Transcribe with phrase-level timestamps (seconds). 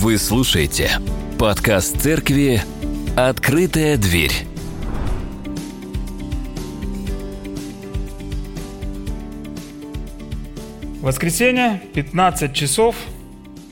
[0.00, 0.92] Вы слушаете
[1.40, 2.62] подкаст церкви
[3.16, 4.30] «Открытая дверь».
[11.02, 12.94] Воскресенье, 15 часов,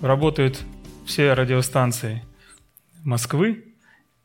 [0.01, 0.59] работают
[1.07, 2.25] все радиостанции
[3.05, 3.77] Москвы,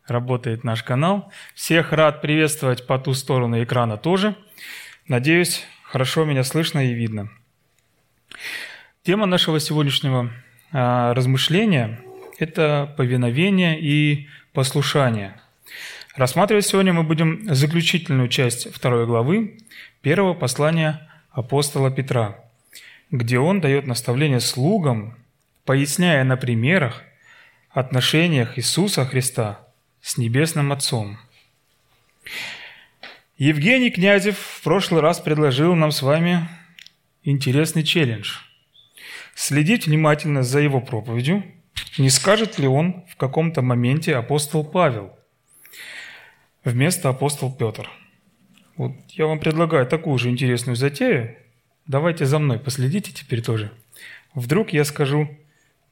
[0.08, 1.32] работает наш канал.
[1.54, 4.36] Всех рад приветствовать по ту сторону экрана тоже.
[5.08, 7.30] Надеюсь, хорошо меня слышно и видно.
[9.04, 10.32] Тема нашего сегодняшнего
[10.72, 12.00] а, размышления–
[12.40, 15.40] это повиновение и послушание.
[16.16, 19.58] Рассматривать сегодня мы будем заключительную часть второй главы
[20.02, 22.40] первого послания апостола Петра,
[23.12, 25.18] где он дает наставление слугам,
[25.66, 27.04] поясняя на примерах
[27.70, 29.60] отношениях Иисуса Христа
[30.02, 31.18] с Небесным Отцом.
[33.38, 36.48] Евгений Князев в прошлый раз предложил нам с вами
[37.24, 38.38] интересный челлендж–
[39.42, 41.44] следить внимательно за его проповедью,
[41.98, 45.18] не скажет ли он в каком-то моменте апостол Павел
[46.64, 47.90] вместо апостол Петр.
[48.78, 51.36] Вот я вам предлагаю такую же интересную затею.
[51.88, 53.72] Давайте за мной последите теперь тоже.
[54.36, 55.28] Вдруг я скажу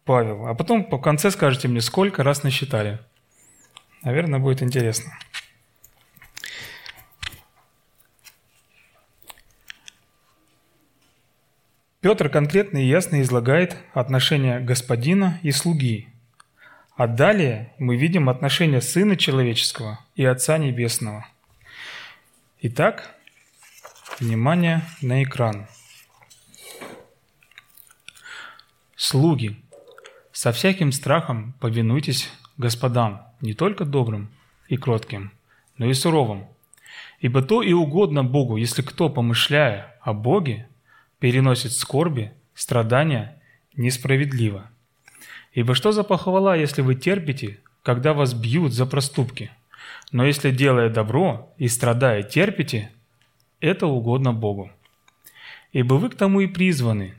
[0.06, 3.00] Павел, а потом по конце скажете мне, сколько раз насчитали.
[4.03, 5.11] Наверное, будет интересно.
[12.02, 16.08] Петр конкретно и ясно излагает отношения господина и слуги.
[16.95, 21.28] А далее мы видим отношения Сына Человеческого и Отца Небесного.
[22.61, 23.14] Итак,
[24.17, 25.67] внимание на экран.
[28.95, 29.61] Слуги,
[30.31, 34.30] со всяким страхом повинуйтесь господам, не только добрым
[34.69, 35.34] и кротким,
[35.78, 36.47] но и суровым.
[37.19, 40.69] Ибо то и угодно Богу, если кто, помышляя о Боге,
[41.20, 43.42] переносит скорби, страдания
[43.75, 44.70] несправедливо.
[45.53, 49.52] Ибо что за похвала, если вы терпите, когда вас бьют за проступки?
[50.12, 52.91] Но если, делая добро и страдая, терпите,
[53.59, 54.72] это угодно Богу.
[55.72, 57.16] Ибо вы к тому и призваны,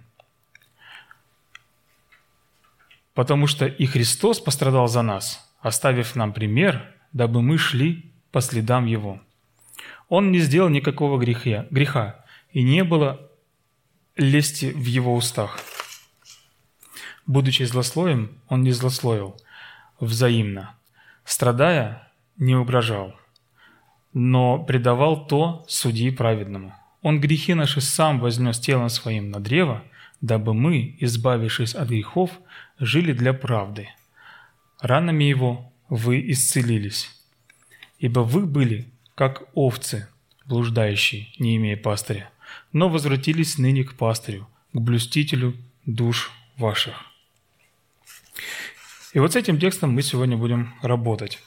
[3.15, 8.87] потому что и Христос пострадал за нас, оставив нам пример, дабы мы шли по следам
[8.87, 9.21] Его.
[10.09, 13.30] Он не сделал никакого греха, греха и не было
[14.21, 15.59] лести в его устах.
[17.27, 19.41] Будучи злословием, он не злословил
[19.99, 20.75] взаимно.
[21.25, 23.15] Страдая, не угрожал,
[24.13, 26.75] но предавал то судьи праведному.
[27.03, 29.83] Он грехи наши сам вознес телом своим на древо,
[30.21, 32.31] дабы мы, избавившись от грехов,
[32.79, 33.89] жили для правды.
[34.81, 37.11] Ранами его вы исцелились,
[37.99, 40.09] ибо вы были, как овцы,
[40.47, 42.30] блуждающие, не имея пастыря
[42.73, 46.95] но возвратились ныне к пастырю, к блюстителю душ ваших.
[49.13, 51.41] И вот с этим текстом мы сегодня будем работать.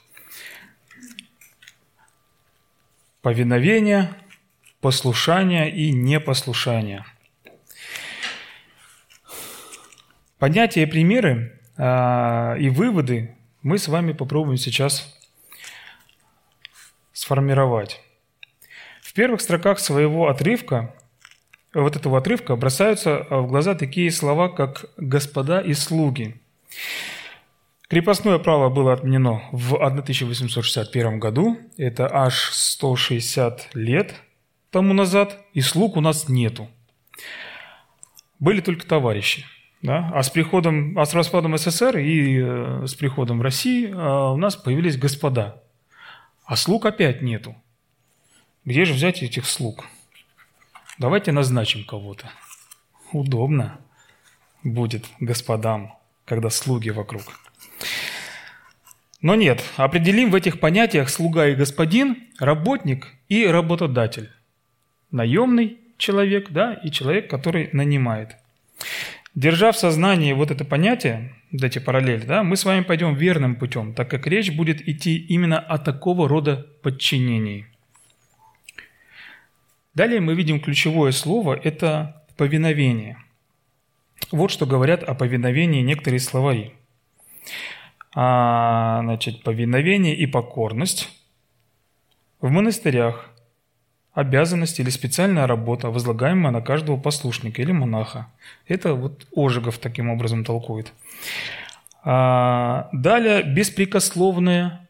[3.22, 4.14] Повиновение,
[4.82, 7.06] послушание и непослушание.
[10.40, 15.18] Понятия примеры а, и выводы мы с вами попробуем сейчас
[17.14, 18.02] сформировать.
[19.02, 20.94] В первых строках своего отрывка
[21.74, 26.36] вот этого отрывка бросаются в глаза такие слова, как «господа и слуги».
[27.90, 34.16] Крепостное право было отменено в 1861 году, это аж 160 лет
[34.72, 36.68] тому назад, и слуг у нас нету.
[38.40, 39.46] Были только товарищи.
[39.84, 40.10] Да?
[40.14, 44.56] А с приходом, а с распадом СССР и э, с приходом России э, у нас
[44.56, 45.62] появились господа.
[46.46, 47.56] А слуг опять нету.
[48.66, 49.86] Где же взять этих слуг?
[51.00, 52.30] Давайте назначим кого-то.
[53.12, 53.80] Удобно
[54.64, 57.24] будет господам, когда слуги вокруг.
[59.20, 64.30] Но нет, определим в этих понятиях слуга и господин, работник и работодатель.
[65.10, 68.36] Наемный человек, да, и человек, который нанимает.
[69.34, 73.56] Держа в сознании вот это понятие, вот эти параллели, да, мы с вами пойдем верным
[73.56, 77.66] путем, так как речь будет идти именно о такого рода подчинении–
[79.94, 83.18] Далее мы видим ключевое слово– это повиновение.
[84.32, 86.74] Вот что говорят о повиновении некоторые словари.
[88.16, 91.10] А, значит, повиновение и покорность
[92.42, 93.30] в монастырях,
[94.14, 98.28] обязанность или специальная работа, возлагаемая на каждого послушника или монаха.
[98.68, 100.92] Это вот Ожегов таким образом толкует.
[102.04, 104.83] А, далее беспрекословное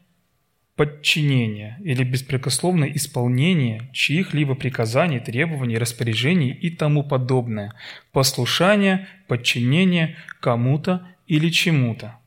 [0.76, 7.74] подчинение или беспрекословное исполнение чьих-либо приказаний, требований, распоряжений и тому подобное.
[8.12, 12.18] Послушание, подчинение кому-то или чему-то.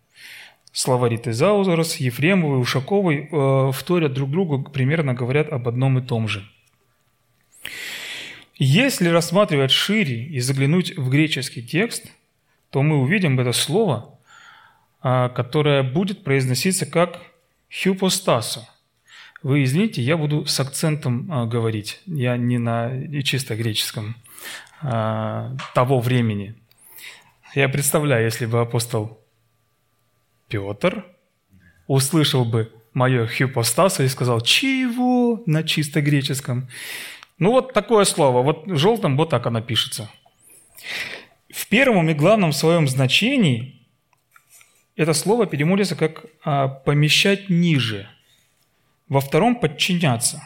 [0.73, 6.47] словари Тезаузерс, Ефремовой, Ушаковой э, вторят друг другу, примерно говорят об одном и том же.
[8.59, 12.07] Если рассматривать шире и заглянуть в греческий текст,
[12.71, 14.19] то мы увидим это слово,
[15.03, 17.21] э, которое будет произноситься как
[17.83, 18.69] «хюпостасо».
[19.43, 24.17] Вы извините, я буду с акцентом э, говорить, я не на чисто греческом
[24.83, 26.55] э, того времени.
[27.55, 29.21] Я представляю, если бы апостол
[30.49, 31.07] Петр
[31.87, 36.69] услышал бы мое хипостасу и сказал «Чего?» на чисто греческом.
[37.39, 40.11] Ну вот такое слово, вот желтым вот так оно пишется.
[41.53, 43.76] В первом и главном своем значении
[44.97, 48.09] это слово переводится как а, «помещать ниже»,
[49.09, 50.43] во втором– «подчиняться».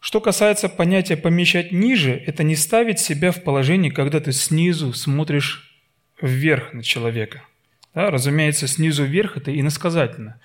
[0.00, 5.78] Что касается понятия «помещать ниже», это не ставить себя в положение, когда ты снизу смотришь
[6.20, 7.42] вверх на человека–
[7.94, 10.40] да, разумеется, снизу вверх это иносказательно.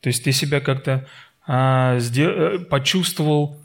[0.00, 1.06] То есть ты себя как-то
[1.46, 3.60] а, э, почувствовал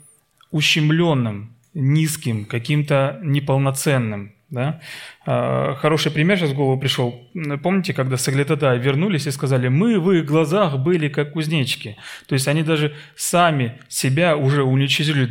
[0.50, 4.34] ущемленным, низким, каким-то неполноценным.
[4.50, 4.80] Да?
[5.24, 7.28] А, хороший пример сейчас в голову пришел.
[7.62, 11.96] Помните, когда Саглитада вернулись и сказали, мы в их глазах были как кузнечики.
[12.28, 15.28] То есть они даже сами себя уже уничтожили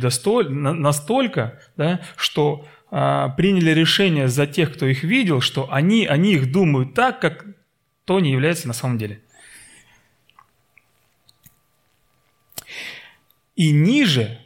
[0.50, 6.52] настолько, да, что а, приняли решение за тех, кто их видел, что они, они их
[6.52, 7.46] думают так, как
[8.04, 9.20] то не является на самом деле.
[13.56, 14.38] И ниже,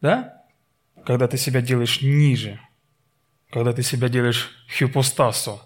[0.00, 0.44] да,
[1.06, 2.60] когда ты себя делаешь ниже,
[3.50, 5.60] когда ты себя делаешь хипостасо,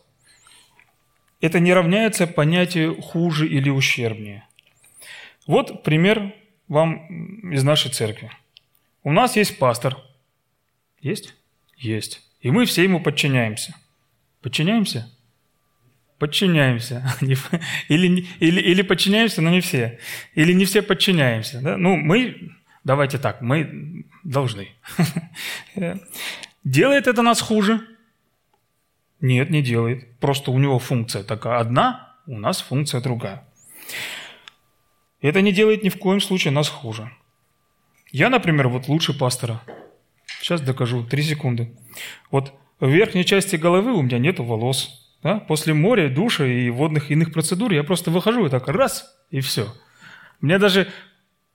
[1.41, 4.47] это не равняется понятию хуже или ущербнее.
[5.47, 6.35] Вот пример
[6.69, 8.31] вам из нашей церкви.
[9.03, 9.97] У нас есть пастор.
[11.01, 11.35] Есть?
[11.77, 12.23] Есть.
[12.41, 13.75] И мы все ему подчиняемся.
[14.41, 15.11] Подчиняемся?
[16.23, 17.03] подчиняемся.
[17.89, 19.99] Или, или, или подчиняемся, но не все.
[20.37, 21.61] Или не все подчиняемся.
[21.61, 21.77] Да?
[21.77, 22.53] Ну, мы,
[22.85, 24.69] давайте так, мы должны.
[26.65, 27.81] Делает это нас хуже?
[29.21, 30.19] Нет, не делает.
[30.19, 33.49] Просто у него функция такая одна, у нас функция другая.
[35.21, 37.11] Это не делает ни в коем случае нас хуже.
[38.11, 39.63] Я, например, вот лучше пастора.
[40.41, 41.77] Сейчас докажу, три секунды.
[42.31, 44.99] Вот в верхней части головы у меня нет волос.
[45.23, 45.39] Да?
[45.39, 49.73] После моря, душа и водных иных процедур я просто выхожу и так раз, и все.
[50.41, 50.89] Мне даже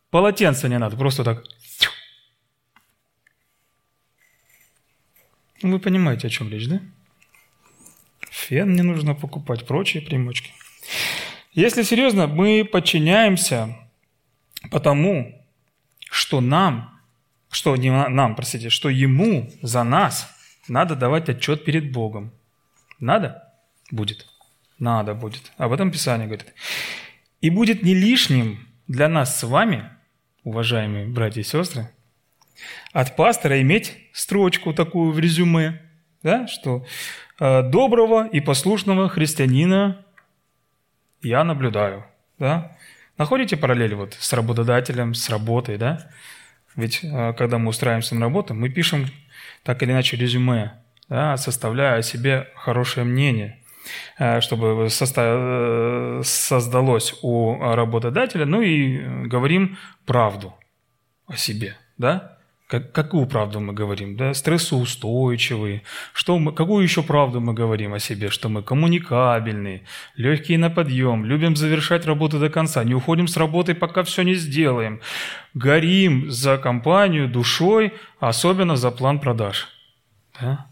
[0.10, 1.44] полотенца не надо, просто так.
[1.44, 1.50] Ну,
[5.62, 6.82] вы понимаете, о чем речь, да?
[8.30, 10.52] Фен не нужно покупать, прочие примочки.
[11.54, 13.76] Если серьезно, мы подчиняемся
[14.70, 15.44] потому,
[16.10, 17.02] что нам,
[17.50, 20.30] что не нам, простите, что ему за нас
[20.68, 22.32] надо давать отчет перед Богом.
[23.00, 23.44] Надо?
[23.92, 24.28] Будет.
[24.80, 25.52] Надо будет.
[25.58, 26.54] Об этом Писание говорит.
[27.42, 29.90] И будет не лишним для нас с вами,
[30.44, 31.90] уважаемые братья и сестры,
[32.94, 35.82] от пастора иметь строчку такую в резюме,
[36.24, 36.86] да, что
[37.40, 40.06] э, доброго и послушного христианина
[41.22, 42.06] я наблюдаю.
[42.40, 42.78] Да?
[43.18, 46.10] Находите параллель вот с работодателем, с работой, да?
[46.76, 49.08] Ведь э, когда мы устраиваемся на работу, мы пишем
[49.64, 50.74] так или иначе резюме,
[51.10, 53.60] да, составляя о себе хорошее мнение.
[54.18, 60.54] Э, чтобы создалось у работодателя, ну и говорим правду
[61.28, 62.37] о себе, да?
[62.68, 64.18] Как, какую правду мы говорим?
[64.18, 64.34] Да?
[64.34, 65.84] Стрессоустойчивые.
[66.12, 68.30] Что мы, какую еще правду мы говорим о себе?
[68.30, 69.84] Что мы коммуникабельные,
[70.18, 74.36] легкие на подъем, любим завершать работу до конца, не уходим с работы, пока все не
[74.36, 75.00] сделаем.
[75.54, 79.70] Горим за компанию душой, особенно за план продаж.
[80.42, 80.68] Да?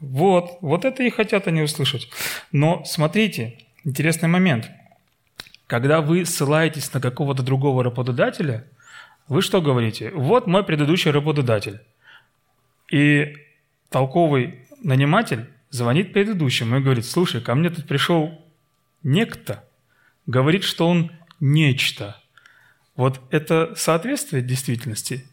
[0.00, 2.08] Вот, вот это и хотят они услышать.
[2.50, 4.70] Но смотрите, интересный момент.
[5.66, 8.64] Когда вы ссылаетесь на какого-то другого работодателя,
[9.30, 10.10] вы что говорите?
[10.10, 11.78] Вот мой предыдущий работодатель.
[12.90, 13.36] И
[13.88, 18.44] толковый наниматель звонит предыдущему и говорит, слушай, ко мне тут пришел
[19.04, 19.64] некто,
[20.26, 22.20] говорит, что он нечто.
[22.96, 25.24] Вот это соответствует действительности.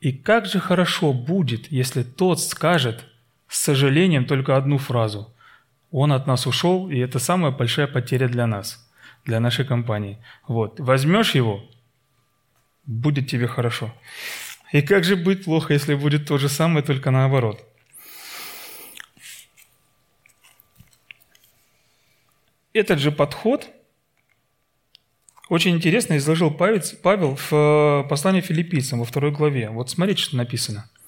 [0.00, 3.04] И как же хорошо будет, если тот скажет,
[3.46, 5.32] с сожалением только одну фразу.
[5.92, 8.90] Он от нас ушел, и это самая большая потеря для нас,
[9.24, 10.18] для нашей компании.
[10.48, 10.80] Вот.
[10.80, 11.62] Возьмешь его,
[12.90, 13.94] будет тебе хорошо.
[14.72, 17.64] И как же быть плохо, если будет то же самое, только наоборот?
[22.72, 23.68] Этот же подход
[25.48, 29.70] очень интересно изложил Павел в э, послании филиппийцам во второй главе.
[29.70, 30.88] Вот смотрите, что написано–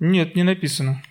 [0.00, 1.02] Нет, не написано.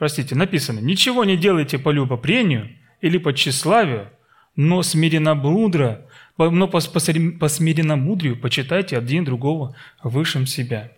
[0.00, 0.78] Простите, написано.
[0.78, 2.70] Ничего не делайте по любопрению
[3.02, 4.10] или по тщеславию,
[4.56, 6.06] но смиренно мудро,
[6.38, 7.00] но по, по,
[7.38, 7.96] по смиренно
[8.34, 10.90] почитайте один другого высшим себя.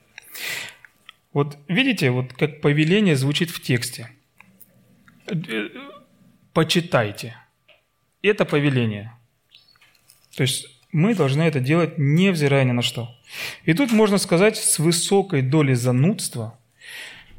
[1.33, 4.09] Вот видите, вот как повеление звучит в тексте.
[6.53, 7.35] Почитайте.
[8.23, 9.19] Это повеление.
[10.37, 13.09] То есть мы должны это делать, невзирая ни на что.
[13.65, 16.57] И тут можно сказать с высокой долей занудства,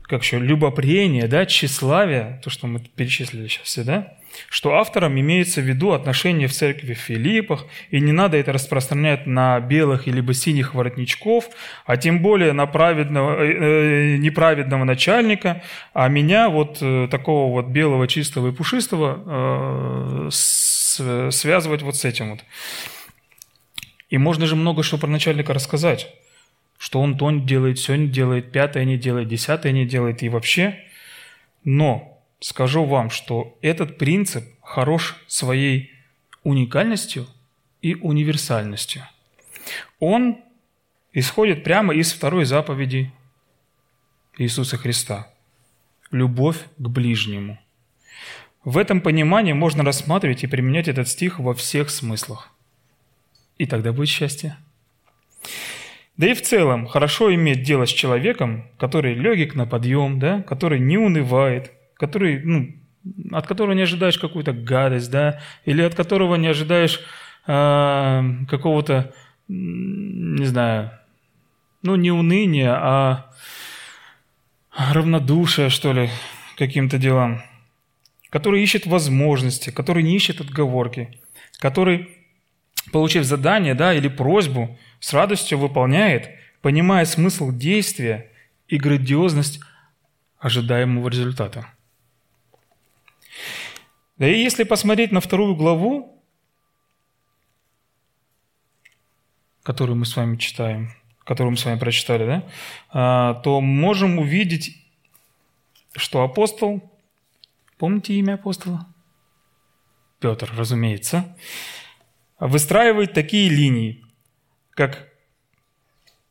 [0.03, 4.17] как еще, любопрения, да, тщеславия, то, что мы перечислили сейчас, да,
[4.49, 9.27] что автором имеется в виду отношения в церкви в Филиппах, и не надо это распространять
[9.27, 11.49] на белых или синих воротничков,
[11.85, 17.67] а тем более на праведного, э, э, неправедного начальника, а меня, вот э, такого вот
[17.67, 22.39] белого, чистого и пушистого, э, с, связывать вот с этим вот.
[24.09, 26.13] И можно же много что про начальника рассказать,
[26.83, 30.27] что он то не делает, все не делает, пятое не делает, десятое не делает и
[30.27, 30.83] вообще.
[31.63, 35.93] Но скажу вам, что этот принцип хорош своей
[36.43, 37.25] уникальностью
[37.81, 39.01] и универсальностью.
[40.01, 40.41] Он
[41.13, 43.13] исходит прямо из второй заповеди
[44.37, 45.31] Иисуса Христа–
[46.11, 47.61] любовь к ближнему.
[48.65, 52.51] В этом понимании можно рассматривать и применять этот стих во всех смыслах.
[53.57, 54.57] И тогда будет счастье.
[56.17, 60.79] Да и в целом хорошо иметь дело с человеком, который легок на подъем, да, который
[60.79, 61.71] не унывает–
[62.03, 62.75] который, ну,
[63.31, 66.99] от которого не ожидаешь какую-то гадость, да, или от которого не ожидаешь
[67.47, 69.13] э, какого-то,
[69.47, 70.91] не знаю,
[71.81, 73.31] ну, не уныния, а
[74.75, 76.09] равнодушия, что ли,
[76.57, 77.41] каким-то делам,
[78.29, 81.21] который ищет возможности, который не ищет отговорки,
[81.59, 82.09] который,
[82.91, 86.29] получив задание, да, или просьбу, с радостью выполняет,
[86.61, 88.31] понимая смысл действия
[88.69, 89.59] и грандиозность
[90.39, 91.67] ожидаемого результата.
[94.15, 96.23] Да и если посмотреть на вторую главу,
[99.61, 100.93] которую мы с вами читаем,
[101.25, 102.49] которую мы с вами прочитали, да,
[102.89, 104.87] а, то можем увидеть,
[105.97, 106.81] что апостол,
[107.77, 108.87] помните имя апостола?
[110.21, 111.35] Петр, разумеется,
[112.39, 114.02] выстраивает такие линии,
[114.75, 115.07] как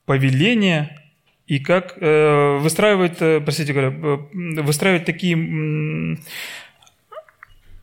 [0.04, 0.98] повеление
[1.46, 6.18] и как э, выстраивает, э, простите говоря, э, выстраивает такие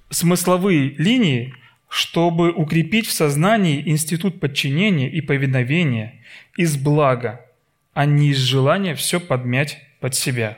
[0.09, 1.53] смысловые линии,
[1.87, 6.23] чтобы укрепить в сознании институт подчинения и повиновения
[6.57, 7.45] из блага,
[7.93, 10.57] а не из желания все подмять под себя,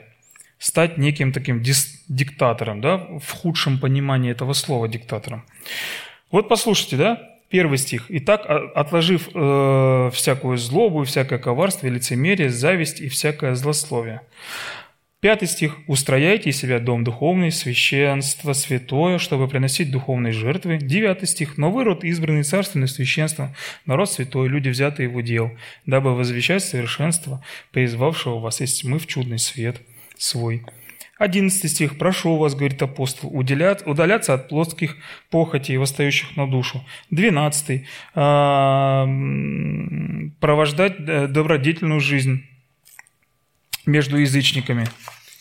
[0.58, 5.44] стать неким таким диктатором, да, в худшем понимании этого слова диктатором.
[6.30, 8.06] Вот послушайте, да, первый стих.
[8.08, 14.22] «Итак, отложив э, всякую злобу, всякое коварство, лицемерие, зависть и всякое злословие».
[15.20, 15.76] Пятый стих.
[15.86, 20.78] «Устрояйте из себя дом духовный, священство святое, чтобы приносить духовные жертвы».
[20.78, 21.58] Девятый стих.
[21.58, 23.54] «Но вы род избранный царственное священство,
[23.84, 25.52] народ святой, люди, взятые его дел,
[25.84, 29.76] дабы возвещать совершенство, призвавшего вас из тьмы в чудный свет
[30.16, 30.62] свой».
[31.22, 31.98] Одиннадцатый стих.
[31.98, 34.96] «Прошу вас,— говорит апостол,— удаляться от плоских
[35.30, 36.84] похотей, восстающих на душу».
[37.10, 37.86] Двенадцатый.
[38.16, 39.06] «А,
[40.40, 42.44] «Провождать э, добродетельную жизнь»
[43.86, 44.88] между язычниками.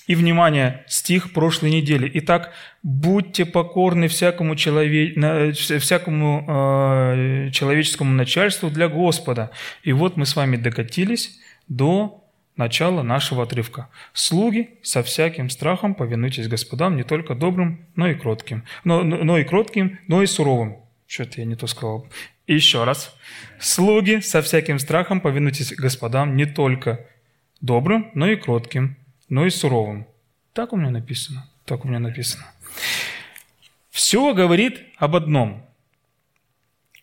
[0.06, 2.12] И, внимание, стих прошлой недели.
[2.14, 5.52] Итак, будьте покорны всякому, челове...
[5.52, 9.50] всякому э, человеческому начальству для Господа.
[9.82, 12.21] И вот мы с вами докатились до
[12.62, 13.90] начала нашего отрывка.
[14.14, 19.38] «Слуги со всяким страхом повинуйтесь господам, не только добрым, но и кротким, но, но, но
[19.40, 20.78] и кротким, но и суровым».
[21.08, 22.08] Что-то я не то сказал.
[22.46, 23.18] Еще раз.
[23.60, 27.08] «Слуги со всяким страхом повинуйтесь господам, не только
[27.62, 28.96] добрым, но и кротким,
[29.28, 30.06] но и суровым.
[30.54, 31.50] Так у меня написано.
[31.66, 32.46] Так у меня написано.
[33.90, 35.66] Все говорит об одном,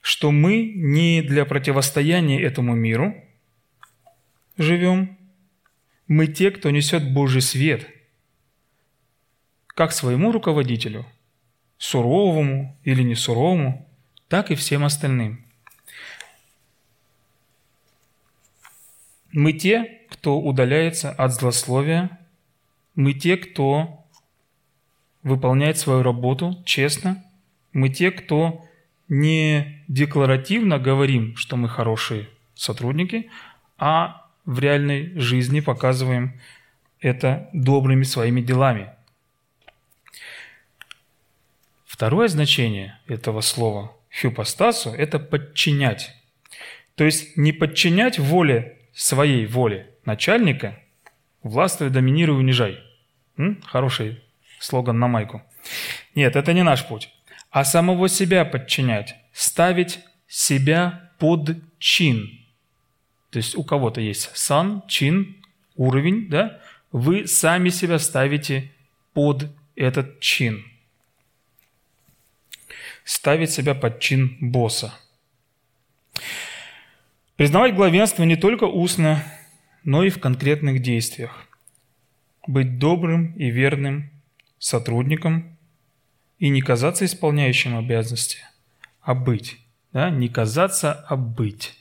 [0.02, 3.14] что мы не для противостояния этому миру
[4.56, 5.17] живем,
[6.08, 7.86] мы те, кто несет Божий свет,
[9.66, 11.06] как своему руководителю,
[11.76, 13.88] суровому или не суровому,
[14.28, 15.44] так и всем остальным.
[19.30, 22.18] Мы те, кто удаляется от злословия,
[22.94, 24.06] мы те, кто
[25.22, 27.22] выполняет свою работу честно,
[27.72, 28.64] мы те, кто
[29.08, 33.30] не декларативно говорим, что мы хорошие сотрудники,
[33.76, 36.40] а в реальной жизни показываем
[37.00, 38.88] это добрыми своими делами.
[41.84, 46.16] Второе значение этого слова «хюпостасу»– это подчинять.
[46.94, 50.78] То есть не подчинять воле своей воле начальника,
[51.42, 52.78] властвуй, доминируй, унижай.
[53.36, 53.60] М?
[53.66, 54.24] Хороший
[54.60, 55.42] слоган на майку.
[56.14, 57.10] Нет, это не наш путь.
[57.50, 62.47] А самого себя подчинять, ставить себя под чин.
[63.30, 65.36] То есть у кого-то есть сан, чин,
[65.76, 66.60] уровень, да?
[66.92, 68.72] Вы сами себя ставите
[69.12, 70.64] под этот чин.
[73.04, 74.94] Ставить себя под чин босса.
[77.36, 79.24] Признавать главенство не только устно,
[79.84, 81.46] но и в конкретных действиях.
[82.46, 84.10] Быть добрым и верным
[84.58, 85.56] сотрудником
[86.38, 88.38] и не казаться исполняющим обязанности,
[89.00, 89.58] а быть.
[89.92, 90.10] Да?
[90.10, 91.77] Не казаться, а быть.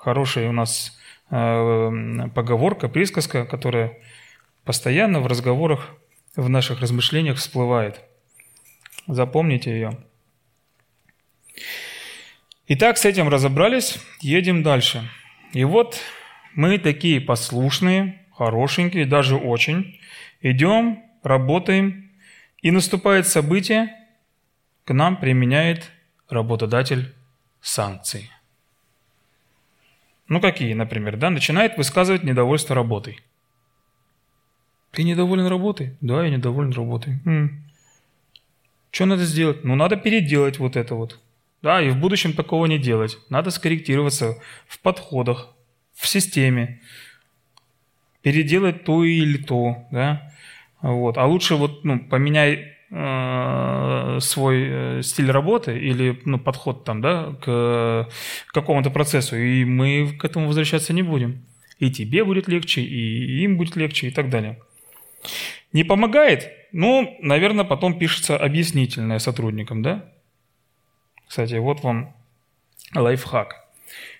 [0.00, 0.98] Хорошая у нас
[1.30, 3.98] э, поговорка, присказка, которая
[4.64, 5.90] постоянно в разговорах,
[6.36, 8.00] в наших размышлениях всплывает.
[9.06, 9.98] Запомните ее.
[12.68, 15.06] Итак, с этим разобрались, едем дальше.
[15.52, 16.00] И вот
[16.54, 20.00] мы такие послушные, хорошенькие, даже очень.
[20.40, 22.10] Идем, работаем,
[22.62, 23.94] и наступает событие,
[24.86, 25.90] к нам применяет
[26.30, 27.14] работодатель
[27.60, 28.30] санкции.
[30.30, 31.28] Ну какие, например, да?
[31.28, 33.18] Начинает высказывать недовольство работой.
[34.92, 35.96] Ты недоволен работой?
[36.00, 37.18] Да, я недоволен работой.
[37.26, 37.64] М.
[38.92, 39.64] Что надо сделать?
[39.64, 41.18] Ну, надо переделать вот это вот.
[41.62, 43.18] Да, и в будущем такого не делать.
[43.28, 44.36] Надо скорректироваться
[44.68, 45.52] в подходах,
[45.94, 46.80] в системе.
[48.22, 50.32] Переделать то или то, да.
[50.80, 51.18] Вот.
[51.18, 58.08] А лучше вот, ну, поменяй свой э, стиль работы или ну, подход там, да, к,
[58.46, 61.44] к какому-то процессу, и мы к этому возвращаться не будем.
[61.78, 64.60] И тебе будет легче, и им будет легче, и так далее.
[65.72, 66.50] Не помогает?
[66.72, 70.12] Ну, наверное, потом пишется объяснительное сотрудникам, да?
[71.28, 72.14] Кстати, вот вам
[72.94, 73.54] лайфхак.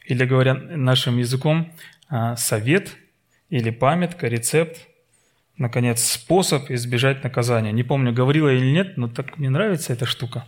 [0.07, 1.73] Или говоря нашим языком,
[2.09, 2.97] а, совет
[3.49, 4.89] или памятка, рецепт,
[5.61, 7.71] наконец, способ избежать наказания.
[7.71, 10.47] Не помню, говорила или нет, но так мне нравится эта штука.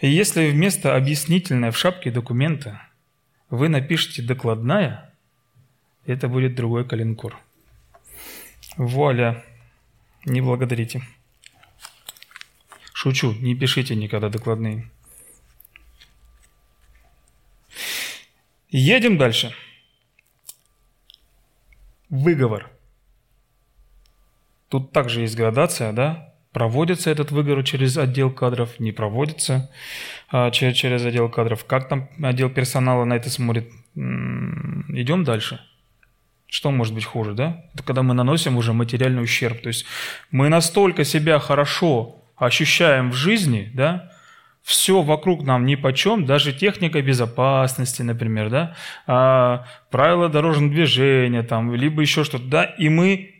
[0.00, 2.80] И если вместо объяснительной в шапке документа
[3.50, 5.12] вы напишите «докладная»,
[6.06, 7.36] это будет другой калинкор.
[8.76, 9.44] Вуаля!
[10.24, 11.02] Не благодарите.
[12.92, 14.88] Шучу, не пишите никогда докладные.
[18.70, 19.52] Едем дальше.
[22.08, 22.71] Выговор.
[24.72, 26.32] Тут также есть градация, да?
[26.50, 29.70] Проводится этот выговор через отдел кадров, не проводится
[30.30, 31.66] а, через, отдел кадров.
[31.66, 33.70] Как там отдел персонала на это смотрит?
[33.94, 35.60] Идем дальше.
[36.46, 37.66] Что может быть хуже, да?
[37.74, 39.60] Это когда мы наносим уже материальный ущерб.
[39.60, 39.84] То есть
[40.30, 44.10] мы настолько себя хорошо ощущаем в жизни, да,
[44.62, 48.74] все вокруг нам ни почем, даже техника безопасности, например, да,
[49.06, 53.31] а, правила дорожного движения, там, либо еще что-то, да, и мы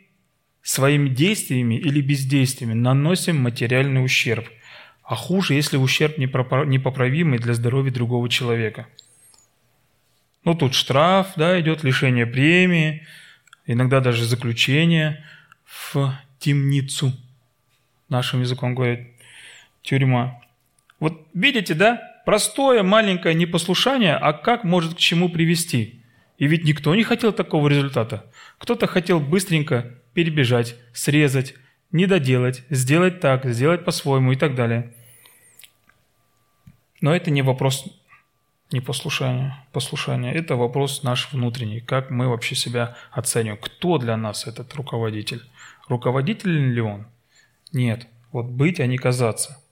[0.62, 4.48] своими действиями или бездействиями наносим материальный ущерб.
[5.03, 8.87] А хуже, если ущерб непоправимый для здоровья другого человека–
[10.44, 13.07] ну, тут штраф, да, идет лишение премии,
[13.66, 15.25] иногда даже заключение
[15.64, 17.12] в темницу.
[18.09, 19.01] Нашим языком говорят
[19.83, 20.40] тюрьма.
[20.98, 26.03] Вот видите, да, простое маленькое непослушание, а как может к чему привести?
[26.38, 28.27] И ведь никто не хотел такого результата.
[28.59, 31.55] Кто-то хотел быстренько перебежать, срезать,
[31.90, 34.92] не доделать, сделать так, сделать по-своему и так далее.
[37.01, 37.85] Но это не вопрос
[38.72, 43.61] непослушание, послушание– это вопрос наш внутренний, как мы вообще себя оцениваем.
[43.61, 45.42] Кто для нас этот руководитель?
[45.88, 47.07] Руководитель ли он?
[47.72, 48.07] Нет.
[48.31, 49.62] Вот быть, а не казаться.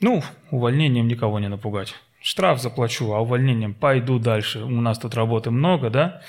[0.00, 1.94] Ну, увольнением никого не напугать.
[2.20, 4.60] Штраф заплачу, а увольнением пойду дальше.
[4.60, 6.22] У нас тут работы много, да?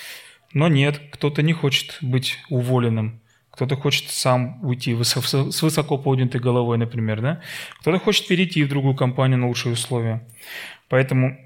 [0.53, 3.21] Но нет, кто-то не хочет быть уволенным.
[3.51, 7.41] Кто-то хочет сам уйти с высоко поднятой головой, например, да?
[7.81, 10.25] Кто-то хочет перейти в другую компанию на лучшие условия.
[10.87, 11.37] Поэтому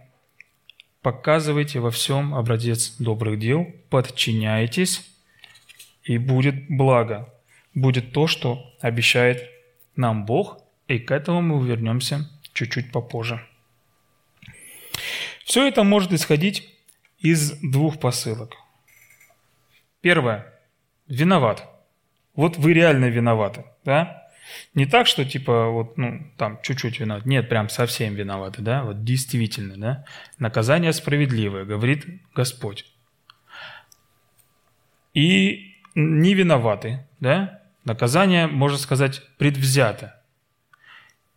[1.01, 5.03] показывайте во всем образец добрых дел, подчиняйтесь,
[6.03, 7.33] и будет благо.
[7.73, 9.49] Будет то, что обещает
[9.95, 13.41] нам Бог, и к этому мы вернемся чуть-чуть попозже.
[15.43, 16.73] Все это может исходить
[17.19, 18.55] из двух посылок.
[20.01, 20.51] Первое.
[21.07, 21.69] Виноват–
[22.35, 24.29] вот вы реально виноваты, да?
[24.73, 27.25] Не так, что типа вот, ну, там, чуть-чуть виноват.
[27.25, 28.83] Нет, прям совсем виноваты, да?
[28.83, 30.05] Вот действительно, да?
[30.37, 32.05] Наказание справедливое, говорит
[32.35, 32.85] Господь.
[35.13, 37.61] И не виноваты, да?
[37.85, 40.21] Наказание, можно сказать, предвзято.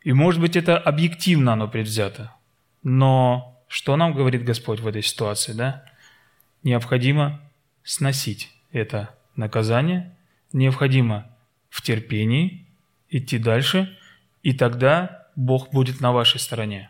[0.03, 2.35] И может быть это объективно оно предвзято.
[2.91, 5.85] Но что нам говорит Господь в этой ситуации, да?
[6.63, 7.39] Необходимо
[7.85, 10.17] сносить это наказание,
[10.55, 11.27] необходимо
[11.69, 12.67] в терпении
[13.11, 13.95] идти дальше,
[14.43, 16.89] и тогда Бог будет на вашей стороне.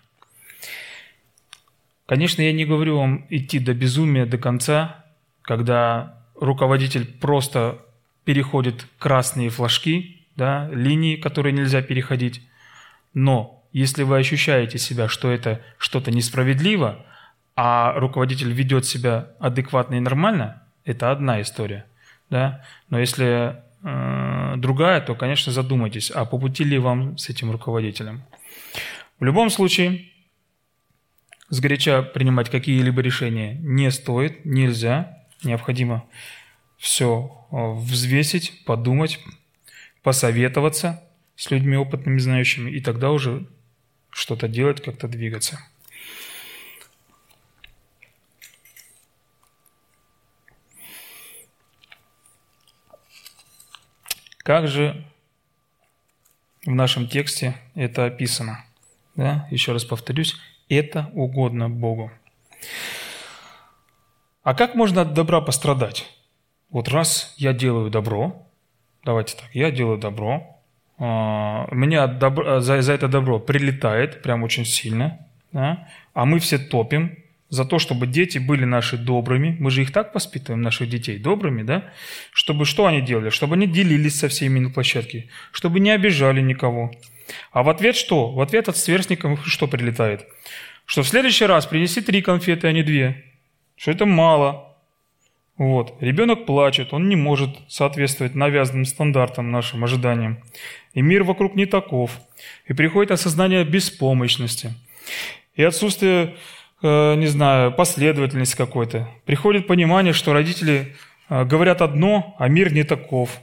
[2.07, 5.05] Конечно, я не говорю вам идти до безумия до конца,
[5.43, 7.85] когда руководитель просто
[8.23, 12.41] переходит красные флажки, да, линии, которые нельзя переходить.
[13.15, 17.07] Но если вы ощущаете себя, что это что-то несправедливо,
[17.55, 21.87] а руководитель ведет себя адекватно и нормально, это одна история.
[22.29, 22.65] Да?
[22.89, 28.23] Но если э, другая, то, конечно, задумайтесь, а по пути ли вам с этим руководителем.
[29.21, 30.07] В любом случае,
[31.49, 36.05] сгоряча принимать какие-либо решения не стоит, нельзя, необходимо
[36.79, 39.21] все э, взвесить, подумать,
[40.03, 41.01] посоветоваться
[41.37, 43.47] с людьми опытными, знающими, и тогда уже
[44.19, 45.61] что-то делать, как-то двигаться.
[54.39, 55.05] Как же
[56.65, 58.65] в нашем тексте это описано?
[59.15, 59.47] Да?
[59.51, 60.37] Еще раз повторюсь,
[60.69, 62.11] это угодно Богу.
[64.43, 66.07] А как можно от добра пострадать?
[66.71, 68.47] Вот раз я делаю добро,
[69.05, 70.58] давайте так, я делаю добро,
[70.99, 75.19] мне от добра, за, за это добро прилетает прям очень сильно,
[75.53, 75.89] да?
[76.13, 77.17] а мы все топим
[77.51, 79.57] за то, чтобы дети были наши добрыми.
[79.59, 81.85] Мы же их так воспитываем, наших детей, добрыми, да?
[82.33, 83.31] Чтобы что они делали?
[83.31, 86.93] Чтобы они делились со всеми на площадке, чтобы не обижали никого.
[87.53, 88.33] А в ответ что?
[88.33, 90.27] В ответ от сверстников что прилетает?
[90.85, 93.25] Что в следующий раз принеси три конфеты, а не две.
[93.77, 94.68] Что это мало.
[95.59, 95.97] Вот.
[96.01, 100.39] Ребенок плачет, он не может соответствовать навязанным стандартам, нашим ожиданиям.
[100.95, 102.13] И мир вокруг не таков.
[102.67, 104.73] И приходит осознание беспомощности.
[105.57, 106.37] И отсутствие,
[106.81, 109.09] э, не знаю, последовательности какой-то.
[109.27, 110.95] Приходит понимание, что родители
[111.29, 113.41] э, говорят одно, а мир не таков.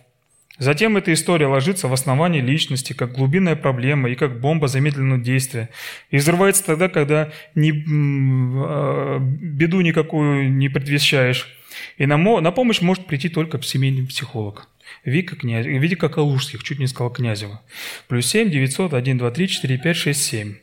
[0.58, 5.68] Затем эта история ложится в основании личности, как глубинная проблема и как бомба замедленного действия.
[6.12, 11.50] И взрывается тогда, когда ни, э, беду никакую не предвещаешь.
[11.98, 14.68] И на, на помощь может прийти только семейный психолог.
[15.04, 17.62] Вика князь, Вика Калужских, чуть не сказал Князева.
[18.08, 20.56] Плюс 7 900 1 2 3 4 5 6 7.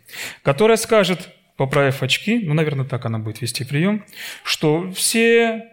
[0.43, 4.05] Которая скажет, поправив очки, ну, наверное, так она будет вести прием,
[4.45, 5.65] что все,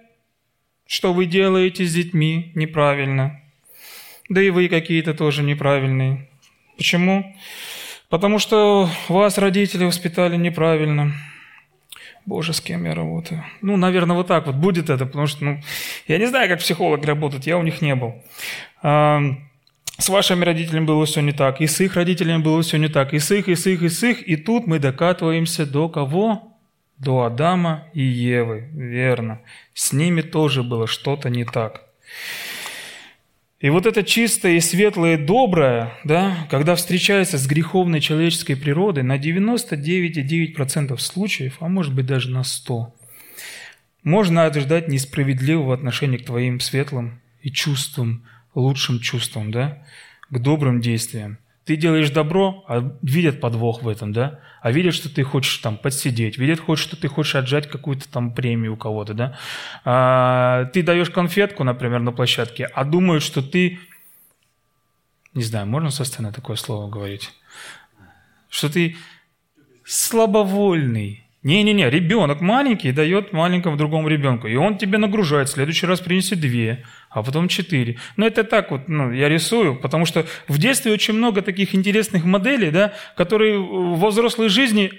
[0.87, 3.41] что вы делаете с детьми, неправильно–
[4.29, 6.29] да и вы какие-то тоже неправильные.
[6.77, 7.35] Почему?
[8.09, 11.13] Потому что вас родители воспитали неправильно.
[12.29, 13.43] Боже, с кем я работаю?
[13.61, 15.61] Ну, наверное, вот так вот будет это, потому что, ну,
[16.07, 18.13] я не знаю, как психолог работает, я у них не был.
[18.83, 23.15] С вашими родителями было все не так, и с их родителями было все не так,
[23.15, 26.55] и с их, и с их, и с их, и тут мы докатываемся до кого?
[26.99, 29.39] До Адама и Евы, верно.
[29.73, 31.81] С ними тоже было что-то не так.
[33.59, 39.03] И вот это чистое и светлое и доброе, да, когда встречается с греховной человеческой природой,
[39.03, 42.91] на 99,9% случаев, а может быть даже на 100%,
[44.03, 49.83] можно ожидать несправедливого отношения к твоим светлым и чувствам, лучшим чувствам, да,
[50.29, 51.37] к добрым действиям–
[51.69, 54.39] ты делаешь добро, а видят подвох в этом, да?
[54.59, 58.73] А видят, что ты хочешь там подсидеть, видят, что ты хочешь отжать какую-то там премию
[58.73, 59.37] у кого-то, да?
[59.85, 63.77] А, ты даешь конфетку, например, на площадке, а думают, что ты...
[65.35, 67.31] Не знаю, можно со сцены такое слово говорить?
[68.49, 68.97] Что ты
[69.85, 75.99] слабовольный, не-не-не, ребенок маленький дает маленькому другому ребенку, и он тебе нагружает, в следующий раз
[75.99, 77.97] принеси две, а потом четыре.
[78.17, 82.23] Но это так вот, ну, я рисую, потому что в детстве очень много таких интересных
[82.23, 84.91] моделей, да, которые во взрослой жизни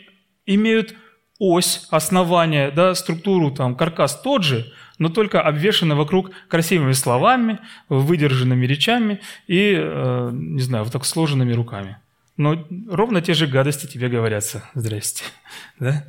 [0.46, 0.94] имеют
[1.38, 8.66] ось, основание, да, структуру, там, каркас тот же, но только обвешаны вокруг красивыми словами, выдержанными
[8.66, 11.96] речами и, э, не знаю, вот так сложенными руками.
[12.36, 14.64] Но ровно те же гадости тебе говорятся.
[14.74, 15.24] Здрасте.
[15.78, 16.04] Да?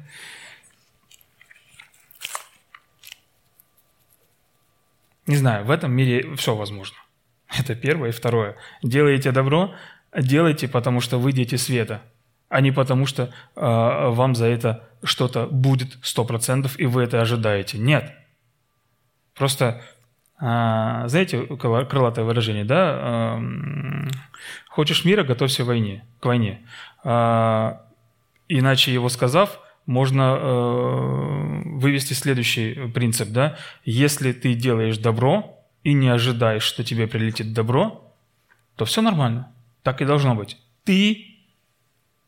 [5.27, 6.97] Не знаю, в этом мире все возможно.
[7.57, 8.09] Это первое.
[8.09, 8.55] И второе.
[8.81, 9.73] Делаете добро,
[10.17, 12.01] делайте, потому что вы дети света,
[12.49, 17.21] а не потому что э, вам за это что-то будет сто процентов и вы это
[17.21, 17.77] ожидаете.
[17.77, 18.13] Нет.
[19.35, 19.81] Просто,
[20.39, 23.37] э, знаете, крылатое выражение, да?
[23.39, 24.09] Э,
[24.69, 26.05] хочешь мира, готовься к войне.
[26.19, 26.65] К войне.
[27.03, 27.77] Э,
[28.47, 29.59] иначе его сказав,
[29.91, 33.57] можно э, вывести следующий принцип, да?
[33.83, 38.13] Если ты делаешь добро и не ожидаешь, что тебе прилетит добро,
[38.75, 39.51] то все нормально.
[39.83, 40.57] Так и должно быть.
[40.85, 41.27] Ты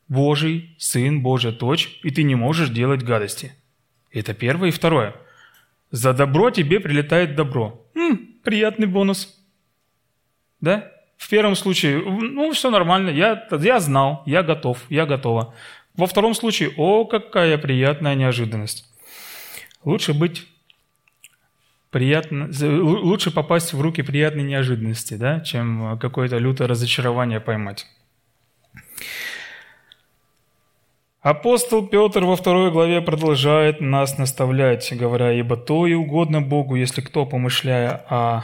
[0.08, 3.54] Божий сын, Божья дочь, и ты не можешь делать гадости.
[4.12, 4.70] Это первое.
[4.70, 5.16] И второе.
[5.92, 7.86] За добро тебе прилетает добро.
[7.96, 9.40] М, приятный бонус.
[10.60, 10.92] Да?
[11.18, 15.54] В первом случае, ну, все нормально, я, я знал, я готов, я готова.
[15.96, 18.86] Во втором случае, о, какая приятная неожиданность.
[19.84, 20.48] Лучше быть
[21.92, 27.86] приятно, лучше попасть в руки приятной неожиданности, да, чем какое-то лютое разочарование поймать.
[31.22, 37.00] Апостол Петр во второй главе продолжает нас наставлять, говоря, «Ибо то и угодно Богу, если
[37.00, 38.44] кто, помышляя о,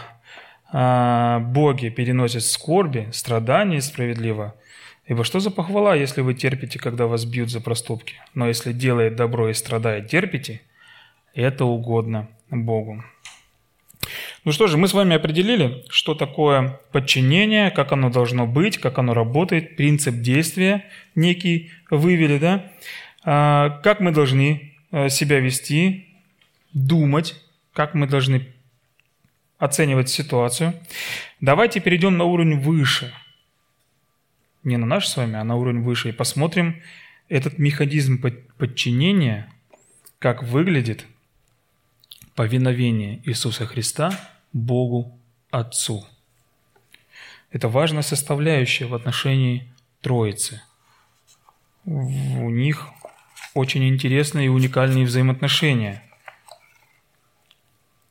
[0.71, 4.55] о Боге, переносит скорби, страдания справедливо.
[5.10, 8.13] Ибо что за похвала, если вы терпите, когда вас бьют за проступки?
[8.36, 10.62] Но если делает добро и страдает, терпите,
[11.34, 13.04] это угодно Богу».
[14.45, 19.00] Ну что же, мы с вами определили, что такое подчинение, как оно должно быть, как
[19.00, 22.72] оно работает, принцип действия некий вывели, да?
[23.24, 26.08] А, как мы должны э, себя вести,
[26.74, 27.36] думать,
[27.74, 28.48] как мы должны
[29.58, 30.74] оценивать ситуацию.
[31.41, 33.12] Давайте перейдем на уровень выше.
[34.69, 36.10] Не на наш с вами, а на уровень выше.
[36.10, 36.82] И посмотрим
[37.27, 38.21] этот механизм
[38.58, 39.51] подчинения,
[40.19, 41.05] как выглядит–
[42.39, 44.12] повиновение Иисуса Христа
[44.53, 45.19] Богу
[45.51, 46.08] Отцу.
[47.51, 49.67] Это важная составляющая в отношении
[50.01, 50.62] Троицы.
[51.84, 52.88] У них
[53.55, 56.01] очень интересные и уникальные взаимоотношения.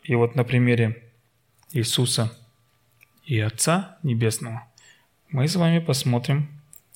[0.02, 1.04] И вот на примере
[1.72, 2.36] Иисуса
[3.24, 4.67] и Отца Небесного
[5.30, 6.48] мы с вами посмотрим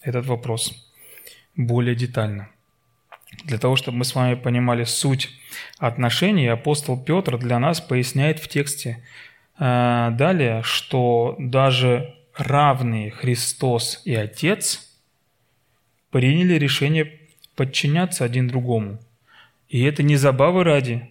[0.02, 0.90] этот вопрос
[1.56, 2.48] более детально–
[3.44, 5.30] для того, чтобы мы с вами понимали суть
[5.78, 9.02] отношений, апостол Петр для нас поясняет в тексте
[9.58, 14.88] э, далее, что даже равные Христос и Отец
[16.10, 17.20] приняли решение
[17.56, 18.98] подчиняться один другому.
[19.68, 21.10] И это не забавы ради.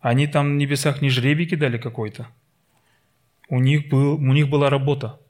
[0.00, 2.28] Они там в небесах не жребий кидали какой-то.
[3.48, 5.20] У них, был, у них была работа.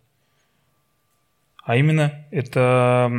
[1.68, 3.12] А именно это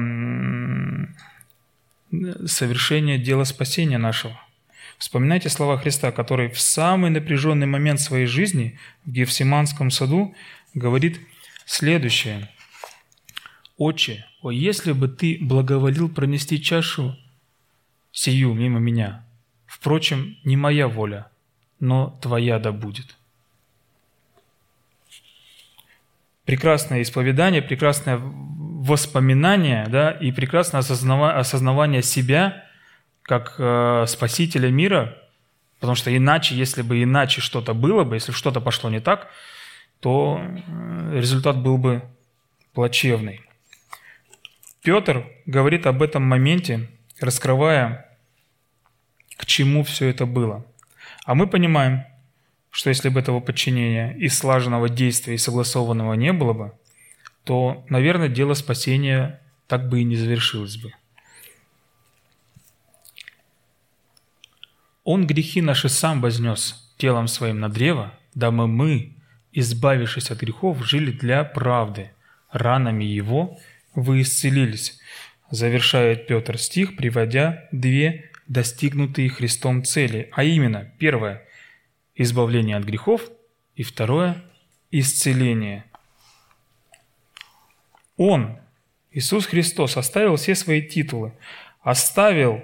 [2.47, 4.41] совершения дела спасения нашего.
[4.97, 10.33] Вспоминайте слова Христа, который в самый напряженный момент своей жизни в Гефсиманском саду
[10.73, 11.21] говорит
[11.67, 12.49] следующее.
[13.77, 17.15] «Отче, о, если бы ты благоволил пронести чашу
[18.11, 19.27] сию мимо меня,
[19.67, 21.29] впрочем, не моя воля,
[21.79, 23.18] но твоя да будет».
[26.49, 32.65] Прекрасное исповедание, прекрасное воспоминания да, и прекрасное осознава, осознавание себя
[33.21, 35.15] как э, спасителя мира,
[35.79, 39.27] потому что иначе, если бы иначе что-то было бы, если что-то пошло не так,
[39.99, 42.01] то э, результат был бы
[42.73, 43.41] плачевный.
[44.81, 46.89] Петр говорит об этом моменте,
[47.21, 48.17] раскрывая,
[49.37, 50.65] к чему все это было.
[51.25, 52.05] А мы понимаем,
[52.71, 56.73] что если бы этого подчинения и слаженного действия и согласованного не было бы,
[57.43, 60.91] то, наверное, дело спасения так бы и не завершилось бы.
[65.03, 69.15] Он грехи наши сам вознес телом своим на древо, дабы мы,
[69.51, 72.11] избавившись от грехов, жили для правды.
[72.51, 73.57] Ранами его
[73.95, 74.99] вы исцелились,
[75.49, 81.43] завершает Петр стих, приводя две достигнутые Христом цели, а именно, первое–
[82.19, 83.31] избавление от грехов,
[83.75, 84.43] и второе–
[84.91, 85.85] исцеление.
[88.17, 88.57] Он,
[89.11, 91.33] Иисус Христос, оставил все свои титулы,
[91.81, 92.61] оставил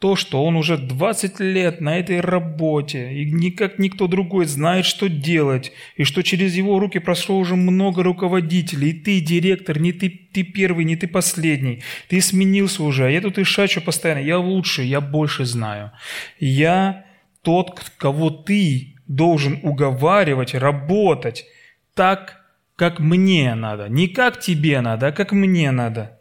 [0.00, 5.08] то, что он уже 20 лет на этой работе, и никак никто другой знает, что
[5.08, 10.10] делать, и что через его руки прошло уже много руководителей, и ты директор, не ты,
[10.10, 14.38] ты первый, не ты последний, ты сменился уже, а я тут и шачу постоянно, я
[14.38, 15.92] лучше, я больше знаю.
[16.40, 17.06] Я
[17.42, 21.46] тот, кого ты должен уговаривать, работать
[21.94, 22.44] так,
[22.76, 23.88] как мне надо.
[23.88, 26.18] Не как тебе надо, а как мне надо.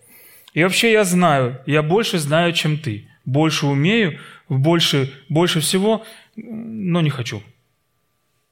[0.54, 3.10] И вообще я знаю, я больше знаю, чем ты.
[3.26, 7.42] Больше умею, больше, больше всего, но не хочу.